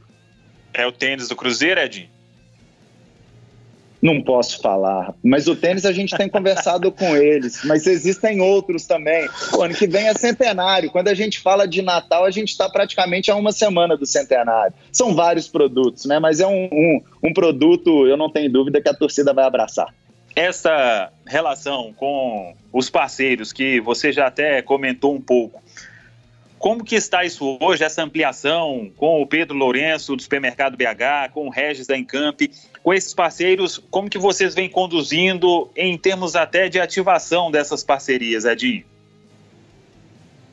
É 0.74 0.86
o 0.86 0.92
tênis 0.92 1.30
do 1.30 1.36
Cruzeiro, 1.36 1.80
Edinho? 1.80 2.10
Não 4.02 4.22
posso 4.22 4.60
falar, 4.60 5.14
mas 5.24 5.48
o 5.48 5.56
tênis 5.56 5.86
a 5.86 5.92
gente 5.92 6.18
tem 6.18 6.28
conversado 6.28 6.90
com 6.92 7.16
eles, 7.16 7.64
mas 7.64 7.86
existem 7.86 8.42
outros 8.42 8.86
também. 8.86 9.30
O 9.54 9.62
ano 9.62 9.76
que 9.76 9.86
vem 9.86 10.08
é 10.08 10.14
centenário. 10.14 10.90
Quando 10.90 11.08
a 11.10 11.14
gente 11.14 11.40
fala 11.40 11.68
de 11.68 11.82
Natal, 11.82 12.26
a 12.26 12.32
gente 12.32 12.50
está 12.50 12.68
praticamente 12.68 13.30
a 13.30 13.36
uma 13.36 13.52
semana 13.52 13.96
do 13.96 14.06
centenário. 14.06 14.74
São 14.92 15.14
vários 15.14 15.48
produtos, 15.48 16.06
né? 16.06 16.18
Mas 16.18 16.40
é 16.40 16.48
um, 16.48 16.70
um, 16.72 17.02
um 17.24 17.34
produto, 17.34 18.08
eu 18.08 18.18
não 18.18 18.30
tenho 18.30 18.52
dúvida 18.52 18.82
que 18.82 18.90
a 18.90 18.94
torcida 18.94 19.34
vai 19.34 19.46
abraçar. 19.46 19.94
Essa 20.36 21.12
relação 21.28 21.94
com 21.96 22.56
os 22.74 22.90
parceiros, 22.90 23.54
que 23.54 23.80
você 23.82 24.12
já 24.12 24.28
até 24.28 24.62
comentou 24.62 25.14
um 25.14 25.22
pouco, 25.22 25.62
como 26.62 26.84
que 26.84 26.94
está 26.94 27.26
isso 27.26 27.58
hoje, 27.60 27.84
essa 27.84 28.04
ampliação 28.04 28.92
com 28.96 29.20
o 29.20 29.26
Pedro 29.26 29.58
Lourenço 29.58 30.16
do 30.16 30.22
Supermercado 30.22 30.78
BH, 30.78 31.34
com 31.34 31.48
o 31.48 31.50
Regis 31.50 31.88
da 31.88 31.98
Encamp, 31.98 32.40
com 32.84 32.94
esses 32.94 33.16
parceiros, 33.16 33.80
como 33.90 34.08
que 34.08 34.20
vocês 34.20 34.54
vêm 34.54 34.70
conduzindo 34.70 35.72
em 35.76 35.98
termos 35.98 36.36
até 36.36 36.70
de 36.70 36.80
ativação 36.80 37.50
dessas 37.50 37.84
parcerias, 37.84 38.46
Edinho? 38.46 38.84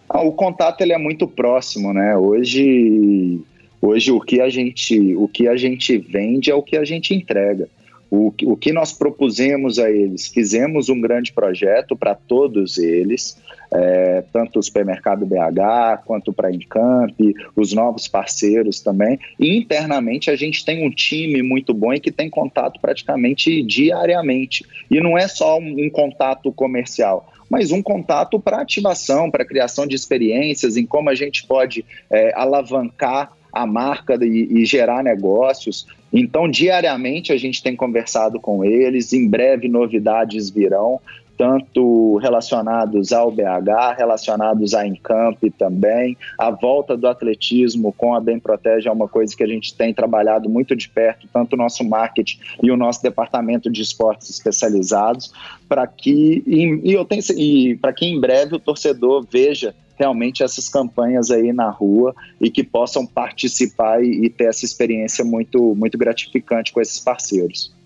Ah, 0.09 0.23
o 0.23 0.33
contato 0.33 0.81
ele 0.81 0.95
é 0.95 0.99
muito 0.99 1.29
próximo, 1.29 1.93
né? 1.93 2.17
Hoje, 2.17 3.39
hoje 3.83 4.11
o 4.11 4.19
que 4.19 4.41
a 4.41 4.49
gente, 4.49 5.15
o 5.15 5.29
que 5.29 5.47
a 5.47 5.59
gente 5.59 5.99
vende 5.99 6.51
é 6.51 6.55
o 6.55 6.63
que 6.63 6.79
a 6.79 6.87
gente 6.87 7.15
entrega. 7.15 7.69
O, 8.11 8.33
o 8.45 8.57
que 8.57 8.73
nós 8.73 8.93
propusemos 8.93 9.79
a 9.79 9.91
eles, 9.91 10.29
fizemos 10.29 10.89
um 10.89 11.01
grande 11.01 11.33
projeto 11.33 11.97
para 11.97 12.15
todos 12.15 12.79
eles, 12.79 13.37
é, 13.71 14.25
tanto 14.33 14.59
o 14.59 14.63
supermercado 14.63 15.27
BH 15.27 16.05
quanto 16.07 16.33
para 16.33 16.49
a 16.49 16.53
Encamp, 16.53 17.19
os 17.55 17.73
novos 17.73 18.09
parceiros 18.09 18.81
também. 18.81 19.19
E 19.39 19.57
internamente 19.57 20.31
a 20.31 20.37
gente 20.37 20.65
tem 20.65 20.87
um 20.87 20.91
time 20.91 21.43
muito 21.43 21.75
bom 21.75 21.93
e 21.93 22.01
que 22.01 22.11
tem 22.11 22.31
contato 22.31 22.81
praticamente 22.81 23.63
diariamente. 23.63 24.65
E 24.91 25.01
não 25.01 25.19
é 25.19 25.29
só 25.29 25.59
um, 25.59 25.87
um 25.87 25.91
contato 25.91 26.51
comercial 26.53 27.33
mas 27.51 27.73
um 27.73 27.83
contato 27.83 28.39
para 28.39 28.61
ativação, 28.61 29.31
para 29.31 29.45
criação 29.45 29.87
de 29.87 29.97
experiências, 29.97 30.77
em 30.77 30.85
como 30.85 31.09
a 31.09 31.15
gente 31.15 31.47
pode 31.47 31.83
é, 32.11 32.31
alavancar 32.35 33.33
a 33.59 33.67
marca 33.67 34.19
e, 34.23 34.61
e, 34.61 34.65
gerar 34.65 35.03
negócios. 35.03 35.87
Então, 36.13 36.49
diariamente 36.49 37.33
a 37.33 37.37
gente 37.37 37.63
tem 37.63 37.75
conversado 37.75 38.41
com 38.41 38.65
eles, 38.65 39.13
em 39.13 39.29
breve 39.29 39.69
novidades 39.69 40.49
virão, 40.49 41.01
tanto 41.39 42.17
relacionados 42.17 43.13
ao 43.13 43.31
BH, 43.31 43.97
relacionados 43.97 44.75
à 44.75 44.85
Encamp 44.85 45.39
também. 45.57 46.17
A 46.37 46.51
volta 46.51 46.97
do 46.97 47.07
atletismo 47.07 47.93
com 47.93 48.13
a 48.13 48.21
Bem 48.21 48.41
Protege 48.41 48.89
é 48.89 48.93
uma 48.93 49.09
coisa 49.09 49.35
que 49.37 49.45
a 49.45 49.47
gente 49.47 49.73
tem 49.73 49.95
trabalhado 49.95 50.49
muito 50.51 50.75
de 50.75 50.89
perto, 50.89 51.29
tanto 51.33 51.53
o 51.53 51.57
nosso 51.57 51.85
marketing 51.85 52.41
e 52.61 52.73
o 52.73 52.77
nosso 52.77 53.01
departamento 53.01 53.71
de 53.71 53.81
esportes 53.81 54.29
especializados, 54.29 55.33
para 55.69 55.87
que, 55.87 56.43
e, 56.45 56.91
e 56.91 56.93
eu 56.93 57.05
tenho, 57.05 57.23
e 57.37 57.77
para 57.77 57.93
que 57.93 58.05
em 58.05 58.21
breve 58.21 58.57
o 58.57 58.59
torcedor 58.59 59.25
veja 59.31 59.73
realmente 59.97 60.43
essas 60.43 60.69
campanhas 60.69 61.31
aí 61.31 61.53
na 61.53 61.71
rua 61.71 62.15
e 62.41 62.51
que 62.51 62.65
possam 62.65 63.07
participar 63.07 64.03
e, 64.03 64.27
e 64.27 64.31
ter 64.31 64.45
essa 64.45 64.65
experiência 64.65 65.25
muito, 65.25 65.75
muito 65.75 65.97
gratificante 65.97 66.73
com 66.73 66.81
esses 66.81 66.99
parceiros. 67.01 67.77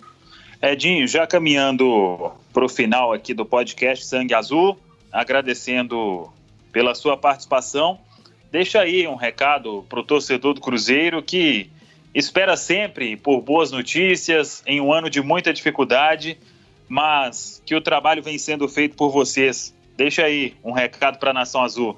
Edinho, 0.62 1.08
já 1.08 1.26
caminhando 1.26 2.30
para 2.52 2.64
o 2.64 2.68
final 2.68 3.12
aqui 3.12 3.34
do 3.34 3.44
podcast 3.44 4.06
Sangue 4.06 4.32
Azul, 4.32 4.78
agradecendo 5.10 6.32
pela 6.70 6.94
sua 6.94 7.16
participação, 7.16 7.98
deixa 8.50 8.80
aí 8.80 9.08
um 9.08 9.16
recado 9.16 9.84
para 9.88 9.98
o 9.98 10.04
torcedor 10.04 10.54
do 10.54 10.60
Cruzeiro 10.60 11.20
que 11.20 11.68
espera 12.14 12.56
sempre 12.56 13.16
por 13.16 13.40
boas 13.40 13.72
notícias 13.72 14.62
em 14.64 14.80
um 14.80 14.92
ano 14.92 15.10
de 15.10 15.20
muita 15.20 15.52
dificuldade, 15.52 16.38
mas 16.88 17.60
que 17.66 17.74
o 17.74 17.80
trabalho 17.80 18.22
vem 18.22 18.38
sendo 18.38 18.68
feito 18.68 18.94
por 18.94 19.10
vocês. 19.10 19.74
Deixa 19.96 20.22
aí 20.22 20.54
um 20.62 20.70
recado 20.70 21.18
para 21.18 21.30
a 21.30 21.34
Nação 21.34 21.62
Azul. 21.62 21.96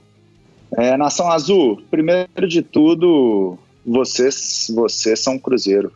É, 0.79 0.96
Nação 0.96 1.31
Azul, 1.31 1.83
primeiro 1.90 2.48
de 2.48 2.62
tudo, 2.62 3.59
vocês, 3.85 4.72
vocês 4.74 5.20
são 5.20 5.38
Cruzeiro. 5.38 5.92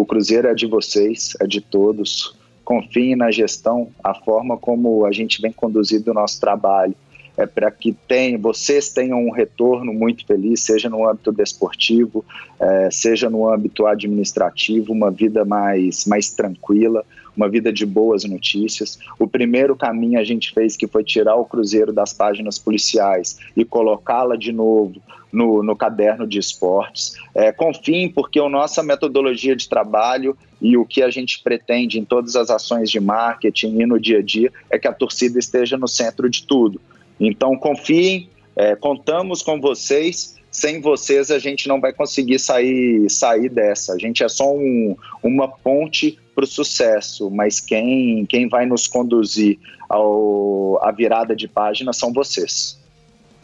O 0.00 0.06
Cruzeiro 0.06 0.48
é 0.48 0.54
de 0.54 0.66
vocês, 0.66 1.36
é 1.38 1.46
de 1.46 1.60
todos. 1.60 2.34
Confiem 2.64 3.14
na 3.14 3.30
gestão, 3.30 3.88
a 4.02 4.14
forma 4.14 4.56
como 4.56 5.04
a 5.04 5.12
gente 5.12 5.42
vem 5.42 5.52
conduzindo 5.52 6.10
o 6.10 6.14
nosso 6.14 6.40
trabalho. 6.40 6.94
É 7.36 7.44
para 7.44 7.70
que 7.70 7.92
tem, 8.08 8.38
vocês 8.38 8.88
tenham 8.88 9.22
um 9.22 9.30
retorno 9.30 9.92
muito 9.92 10.24
feliz, 10.24 10.62
seja 10.62 10.88
no 10.88 11.06
âmbito 11.06 11.30
desportivo, 11.30 12.24
é, 12.58 12.90
seja 12.90 13.28
no 13.28 13.46
âmbito 13.52 13.86
administrativo, 13.86 14.90
uma 14.90 15.10
vida 15.10 15.44
mais, 15.44 16.06
mais 16.06 16.30
tranquila, 16.30 17.04
uma 17.36 17.48
vida 17.48 17.72
de 17.72 17.84
boas 17.86 18.24
notícias. 18.24 18.98
O 19.18 19.26
primeiro 19.26 19.76
caminho 19.76 20.18
a 20.18 20.24
gente 20.24 20.52
fez 20.52 20.76
que 20.76 20.86
foi 20.86 21.04
tirar 21.04 21.36
o 21.36 21.44
Cruzeiro 21.44 21.92
das 21.92 22.12
páginas 22.12 22.58
policiais 22.58 23.38
e 23.56 23.64
colocá-la 23.64 24.36
de 24.36 24.52
novo 24.52 25.00
no, 25.32 25.62
no 25.62 25.76
caderno 25.76 26.26
de 26.26 26.38
esportes. 26.38 27.14
É, 27.34 27.52
confiem, 27.52 28.08
porque 28.08 28.38
a 28.38 28.48
nossa 28.48 28.82
metodologia 28.82 29.54
de 29.54 29.68
trabalho 29.68 30.36
e 30.60 30.76
o 30.76 30.84
que 30.84 31.02
a 31.02 31.10
gente 31.10 31.42
pretende 31.42 31.98
em 31.98 32.04
todas 32.04 32.36
as 32.36 32.50
ações 32.50 32.90
de 32.90 33.00
marketing 33.00 33.80
e 33.80 33.86
no 33.86 33.98
dia 33.98 34.18
a 34.18 34.22
dia 34.22 34.52
é 34.68 34.78
que 34.78 34.88
a 34.88 34.92
torcida 34.92 35.38
esteja 35.38 35.76
no 35.76 35.88
centro 35.88 36.28
de 36.28 36.46
tudo. 36.46 36.80
Então, 37.18 37.56
confiem, 37.56 38.28
é, 38.56 38.74
contamos 38.74 39.42
com 39.42 39.60
vocês. 39.60 40.38
Sem 40.50 40.80
vocês, 40.80 41.30
a 41.30 41.38
gente 41.38 41.68
não 41.68 41.80
vai 41.80 41.92
conseguir 41.92 42.38
sair, 42.40 43.08
sair 43.08 43.48
dessa. 43.48 43.94
A 43.94 43.98
gente 43.98 44.24
é 44.24 44.28
só 44.28 44.52
um, 44.52 44.96
uma 45.22 45.46
ponte 45.46 46.18
para 46.40 46.44
o 46.44 46.46
sucesso, 46.46 47.30
mas 47.30 47.60
quem, 47.60 48.24
quem 48.24 48.48
vai 48.48 48.64
nos 48.64 48.86
conduzir 48.86 49.58
ao, 49.88 50.82
à 50.82 50.90
virada 50.90 51.36
de 51.36 51.46
página 51.46 51.92
são 51.92 52.12
vocês. 52.12 52.80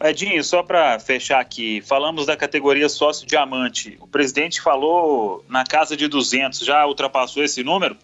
Edinho, 0.03 0.43
só 0.43 0.63
para 0.63 0.99
fechar 0.99 1.41
aqui, 1.41 1.83
falamos 1.83 2.25
da 2.25 2.37
categoria 2.37 2.89
sócio 2.89 3.27
diamante. 3.27 3.99
O 4.01 4.07
presidente 4.07 4.63
falou 4.63 5.45
na 5.49 5.65
casa 5.65 5.95
de 5.95 6.09
200, 6.09 6.61
já 6.61 6.87
ultrapassou 6.87 7.45
esse 7.45 7.63
número? 7.63 7.97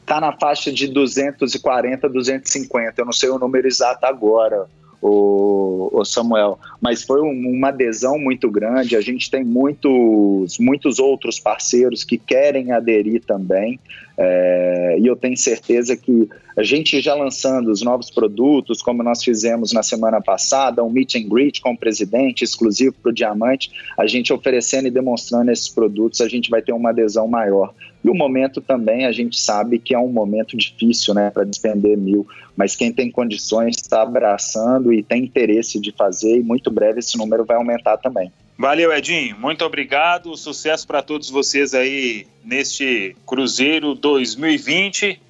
Está 0.00 0.20
na 0.20 0.32
faixa 0.32 0.72
de 0.72 0.86
240, 0.86 2.08
250. 2.08 3.00
Eu 3.00 3.04
não 3.04 3.12
sei 3.12 3.30
o 3.30 3.38
número 3.38 3.66
exato 3.66 4.06
agora, 4.06 4.68
o, 5.00 5.90
o 5.92 6.04
Samuel, 6.04 6.58
mas 6.80 7.02
foi 7.02 7.20
um, 7.20 7.50
uma 7.50 7.68
adesão 7.68 8.18
muito 8.18 8.50
grande. 8.50 8.96
A 8.96 9.00
gente 9.00 9.30
tem 9.30 9.44
muitos, 9.44 10.58
muitos 10.58 10.98
outros 10.98 11.38
parceiros 11.38 12.04
que 12.04 12.18
querem 12.18 12.72
aderir 12.72 13.22
também. 13.24 13.78
É, 14.20 14.96
e 14.98 15.06
eu 15.06 15.14
tenho 15.14 15.36
certeza 15.36 15.96
que 15.96 16.28
a 16.56 16.62
gente 16.64 17.00
já 17.00 17.14
lançando 17.14 17.70
os 17.70 17.82
novos 17.82 18.10
produtos, 18.10 18.82
como 18.82 19.00
nós 19.00 19.22
fizemos 19.22 19.72
na 19.72 19.84
semana 19.84 20.20
passada, 20.20 20.82
um 20.82 20.90
meet 20.90 21.14
and 21.14 21.28
greet 21.28 21.60
com 21.60 21.70
o 21.70 21.78
presidente, 21.78 22.42
exclusivo 22.42 22.96
para 23.00 23.10
o 23.10 23.14
Diamante, 23.14 23.70
a 23.96 24.08
gente 24.08 24.32
oferecendo 24.32 24.88
e 24.88 24.90
demonstrando 24.90 25.52
esses 25.52 25.68
produtos, 25.68 26.20
a 26.20 26.28
gente 26.28 26.50
vai 26.50 26.60
ter 26.60 26.72
uma 26.72 26.90
adesão 26.90 27.28
maior. 27.28 27.72
E 28.04 28.08
o 28.08 28.14
momento 28.14 28.60
também, 28.60 29.06
a 29.06 29.12
gente 29.12 29.38
sabe 29.38 29.78
que 29.78 29.94
é 29.94 29.98
um 29.98 30.08
momento 30.08 30.56
difícil 30.56 31.14
né, 31.14 31.30
para 31.30 31.44
despender 31.44 31.96
mil, 31.96 32.26
mas 32.56 32.76
quem 32.76 32.92
tem 32.92 33.10
condições 33.10 33.76
está 33.76 34.02
abraçando 34.02 34.92
e 34.92 35.02
tem 35.02 35.24
interesse 35.24 35.80
de 35.80 35.92
fazer, 35.92 36.38
e 36.38 36.42
muito 36.42 36.70
breve 36.70 37.00
esse 37.00 37.18
número 37.18 37.44
vai 37.44 37.56
aumentar 37.56 37.96
também. 37.96 38.32
Valeu, 38.56 38.92
Edinho. 38.92 39.38
Muito 39.38 39.64
obrigado. 39.64 40.36
Sucesso 40.36 40.84
para 40.84 41.00
todos 41.00 41.30
vocês 41.30 41.74
aí 41.74 42.26
neste 42.44 43.16
Cruzeiro 43.24 43.94
2020. 43.94 45.20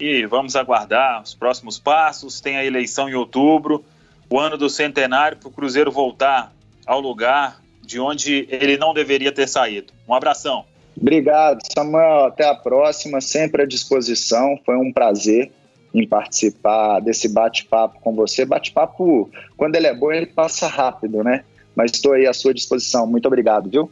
E 0.00 0.26
vamos 0.26 0.56
aguardar 0.56 1.22
os 1.22 1.32
próximos 1.32 1.78
passos. 1.78 2.40
Tem 2.40 2.56
a 2.56 2.64
eleição 2.64 3.08
em 3.08 3.14
outubro, 3.14 3.84
o 4.28 4.36
ano 4.36 4.58
do 4.58 4.68
centenário, 4.68 5.38
para 5.38 5.48
o 5.48 5.52
Cruzeiro 5.52 5.92
voltar 5.92 6.52
ao 6.84 7.00
lugar 7.00 7.62
de 7.80 8.00
onde 8.00 8.48
ele 8.50 8.76
não 8.76 8.92
deveria 8.92 9.30
ter 9.30 9.48
saído. 9.48 9.92
Um 10.08 10.14
abração. 10.14 10.64
Obrigado, 11.00 11.60
Samuel. 11.72 12.26
Até 12.26 12.48
a 12.48 12.54
próxima. 12.54 13.20
Sempre 13.20 13.62
à 13.62 13.66
disposição. 13.66 14.58
Foi 14.64 14.76
um 14.76 14.92
prazer 14.92 15.50
em 15.94 16.06
participar 16.06 17.00
desse 17.00 17.28
bate-papo 17.28 18.00
com 18.00 18.14
você. 18.14 18.44
Bate-papo, 18.44 19.30
quando 19.56 19.76
ele 19.76 19.86
é 19.86 19.94
bom, 19.94 20.10
ele 20.10 20.26
passa 20.26 20.66
rápido, 20.66 21.22
né? 21.22 21.44
mas 21.74 21.92
estou 21.92 22.12
aí 22.12 22.26
à 22.26 22.32
sua 22.32 22.54
disposição. 22.54 23.06
Muito 23.06 23.26
obrigado, 23.26 23.68
viu? 23.68 23.90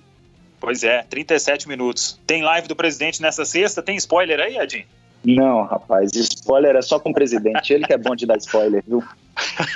Pois 0.60 0.84
é, 0.84 1.02
37 1.08 1.68
minutos. 1.68 2.20
Tem 2.26 2.42
live 2.42 2.68
do 2.68 2.76
presidente 2.76 3.22
nessa 3.22 3.44
sexta? 3.44 3.82
Tem 3.82 3.96
spoiler 3.96 4.40
aí, 4.40 4.58
Edinho? 4.58 4.84
Não, 5.24 5.64
rapaz, 5.64 6.12
spoiler 6.14 6.76
é 6.76 6.82
só 6.82 6.98
com 6.98 7.10
o 7.10 7.14
presidente. 7.14 7.72
Ele 7.72 7.86
que 7.86 7.92
é 7.92 7.98
bom 7.98 8.14
de 8.14 8.26
dar 8.26 8.38
spoiler, 8.38 8.82
viu? 8.86 9.02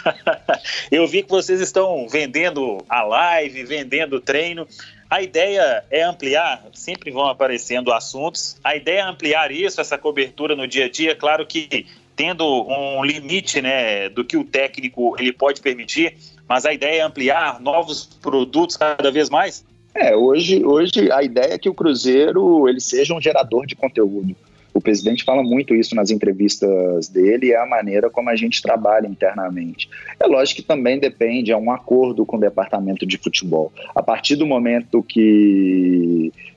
Eu 0.90 1.06
vi 1.06 1.22
que 1.22 1.30
vocês 1.30 1.60
estão 1.60 2.06
vendendo 2.08 2.78
a 2.88 3.02
live, 3.02 3.64
vendendo 3.64 4.16
o 4.16 4.20
treino. 4.20 4.66
A 5.14 5.22
ideia 5.22 5.84
é 5.92 6.02
ampliar, 6.02 6.64
sempre 6.72 7.12
vão 7.12 7.28
aparecendo 7.28 7.92
assuntos. 7.92 8.56
A 8.64 8.74
ideia 8.74 8.98
é 8.98 9.02
ampliar 9.02 9.52
isso, 9.52 9.80
essa 9.80 9.96
cobertura 9.96 10.56
no 10.56 10.66
dia 10.66 10.86
a 10.86 10.90
dia. 10.90 11.14
Claro 11.14 11.46
que 11.46 11.86
tendo 12.16 12.44
um 12.44 13.04
limite 13.04 13.62
né, 13.62 14.08
do 14.08 14.24
que 14.24 14.36
o 14.36 14.42
técnico 14.42 15.14
ele 15.16 15.32
pode 15.32 15.60
permitir, 15.60 16.16
mas 16.48 16.66
a 16.66 16.72
ideia 16.72 17.02
é 17.02 17.04
ampliar 17.04 17.60
novos 17.60 18.06
produtos 18.20 18.76
cada 18.76 19.08
vez 19.12 19.30
mais? 19.30 19.64
É, 19.94 20.16
hoje, 20.16 20.64
hoje 20.64 21.12
a 21.12 21.22
ideia 21.22 21.54
é 21.54 21.58
que 21.58 21.68
o 21.68 21.74
Cruzeiro 21.74 22.68
ele 22.68 22.80
seja 22.80 23.14
um 23.14 23.20
gerador 23.20 23.66
de 23.66 23.76
conteúdo. 23.76 24.34
O 24.74 24.80
presidente 24.80 25.22
fala 25.22 25.42
muito 25.42 25.72
isso 25.72 25.94
nas 25.94 26.10
entrevistas 26.10 27.08
dele 27.08 27.46
e 27.46 27.52
é 27.52 27.62
a 27.62 27.64
maneira 27.66 28.10
como 28.10 28.28
a 28.28 28.34
gente 28.34 28.60
trabalha 28.60 29.06
internamente. 29.06 29.88
É 30.18 30.26
lógico 30.26 30.60
que 30.60 30.66
também 30.66 30.98
depende, 30.98 31.52
é 31.52 31.56
um 31.56 31.70
acordo 31.70 32.26
com 32.26 32.36
o 32.36 32.40
departamento 32.40 33.06
de 33.06 33.16
futebol. 33.16 33.72
A 33.94 34.02
partir 34.02 34.34
do 34.34 34.44
momento 34.44 35.00
que 35.00 36.13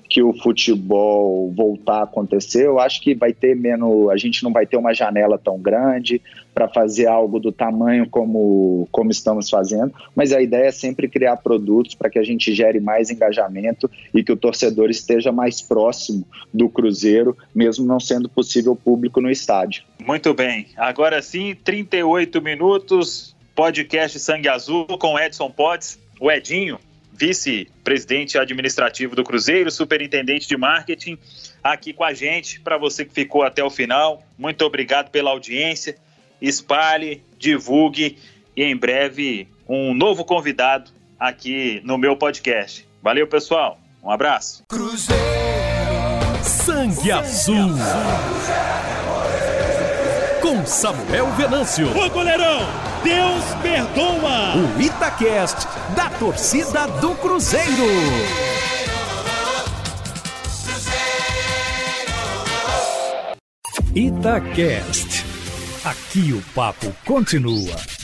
que 0.10 0.24
o 0.24 0.34
futebol 0.34 1.52
voltar 1.52 2.00
a 2.00 2.04
acontecer, 2.04 2.66
eu 2.66 2.80
acho 2.80 3.02
que 3.02 3.14
vai 3.14 3.34
ter 3.34 3.56
menos, 3.56 4.10
a 4.10 4.18
gente 4.18 4.44
não 4.44 4.52
vai 4.52 4.66
ter 4.66 4.78
uma 4.78 4.94
janela 4.94 5.38
tão 5.38 5.60
grande 5.60 6.22
para 6.54 6.68
fazer 6.68 7.08
algo 7.08 7.40
do 7.40 7.52
tamanho 7.52 8.10
como, 8.10 8.88
como 8.92 9.12
estamos 9.12 9.50
fazendo, 9.50 9.94
mas 10.16 10.32
a 10.32 10.42
ideia 10.42 10.68
é 10.68 10.72
sempre 10.72 11.08
criar 11.08 11.38
produtos 11.38 11.94
para 11.94 12.10
que 12.10 12.18
a 12.18 12.24
gente 12.24 12.54
gere 12.54 12.80
mais 12.80 13.12
engajamento 13.12 13.90
e 14.14 14.24
que 14.24 14.32
o 14.32 14.38
torcedor 14.38 14.90
esteja 14.90 15.32
mais 15.32 15.62
próximo 15.62 16.26
do 16.54 16.68
Cruzeiro, 16.70 17.38
mesmo 17.54 17.86
não 17.86 18.00
sendo 18.00 18.28
possível 18.28 18.76
público 18.76 19.22
no 19.22 19.30
estádio. 19.30 19.84
Muito 20.04 20.34
bem. 20.34 20.68
Agora 20.78 21.22
sim, 21.22 21.56
38 21.64 22.42
minutos, 22.42 23.36
podcast 23.54 24.20
Sangue 24.20 24.48
Azul 24.48 24.86
com 24.98 25.20
Edson 25.20 25.52
Potts, 25.52 26.00
o 26.20 26.32
Edinho 26.32 26.80
vice-presidente 27.18 28.38
administrativo 28.38 29.16
do 29.16 29.24
Cruzeiro, 29.24 29.72
superintendente 29.72 30.48
de 30.48 30.56
marketing, 30.56 31.18
aqui 31.64 31.92
com 31.92 32.04
a 32.04 32.14
gente. 32.14 32.60
Para 32.60 32.78
você 32.78 33.04
que 33.04 33.14
ficou 33.14 33.44
até 33.44 33.64
o 33.64 33.70
final, 33.70 34.24
muito 34.38 34.64
obrigado 34.64 35.10
pela 35.10 35.32
audiência. 35.32 35.98
Espalhe, 36.42 37.24
divulgue 37.40 38.18
e 38.56 38.64
em 38.64 38.76
breve 38.76 39.48
um 39.68 39.94
novo 39.94 40.24
convidado 40.24 40.92
aqui 41.20 41.82
no 41.84 41.98
meu 41.98 42.16
podcast. 42.16 42.88
Valeu, 43.02 43.28
pessoal. 43.28 43.80
Um 44.04 44.12
abraço. 44.12 44.64
Cruzeiro, 44.68 45.24
sangue 46.44 47.12
azul. 47.12 47.72
Com 50.42 50.66
Samuel 50.66 51.28
Venâncio. 51.34 51.88
Ô, 51.98 52.10
goleirão! 52.10 52.87
Deus 53.04 53.44
perdoa. 53.62 54.56
O 54.56 54.82
Itacast 54.82 55.68
da 55.96 56.10
torcida 56.10 56.88
do 56.88 57.16
Cruzeiro. 57.16 57.88
Itacast. 63.96 65.26
Aqui 65.84 66.34
o 66.34 66.42
papo 66.54 66.94
continua. 67.06 67.97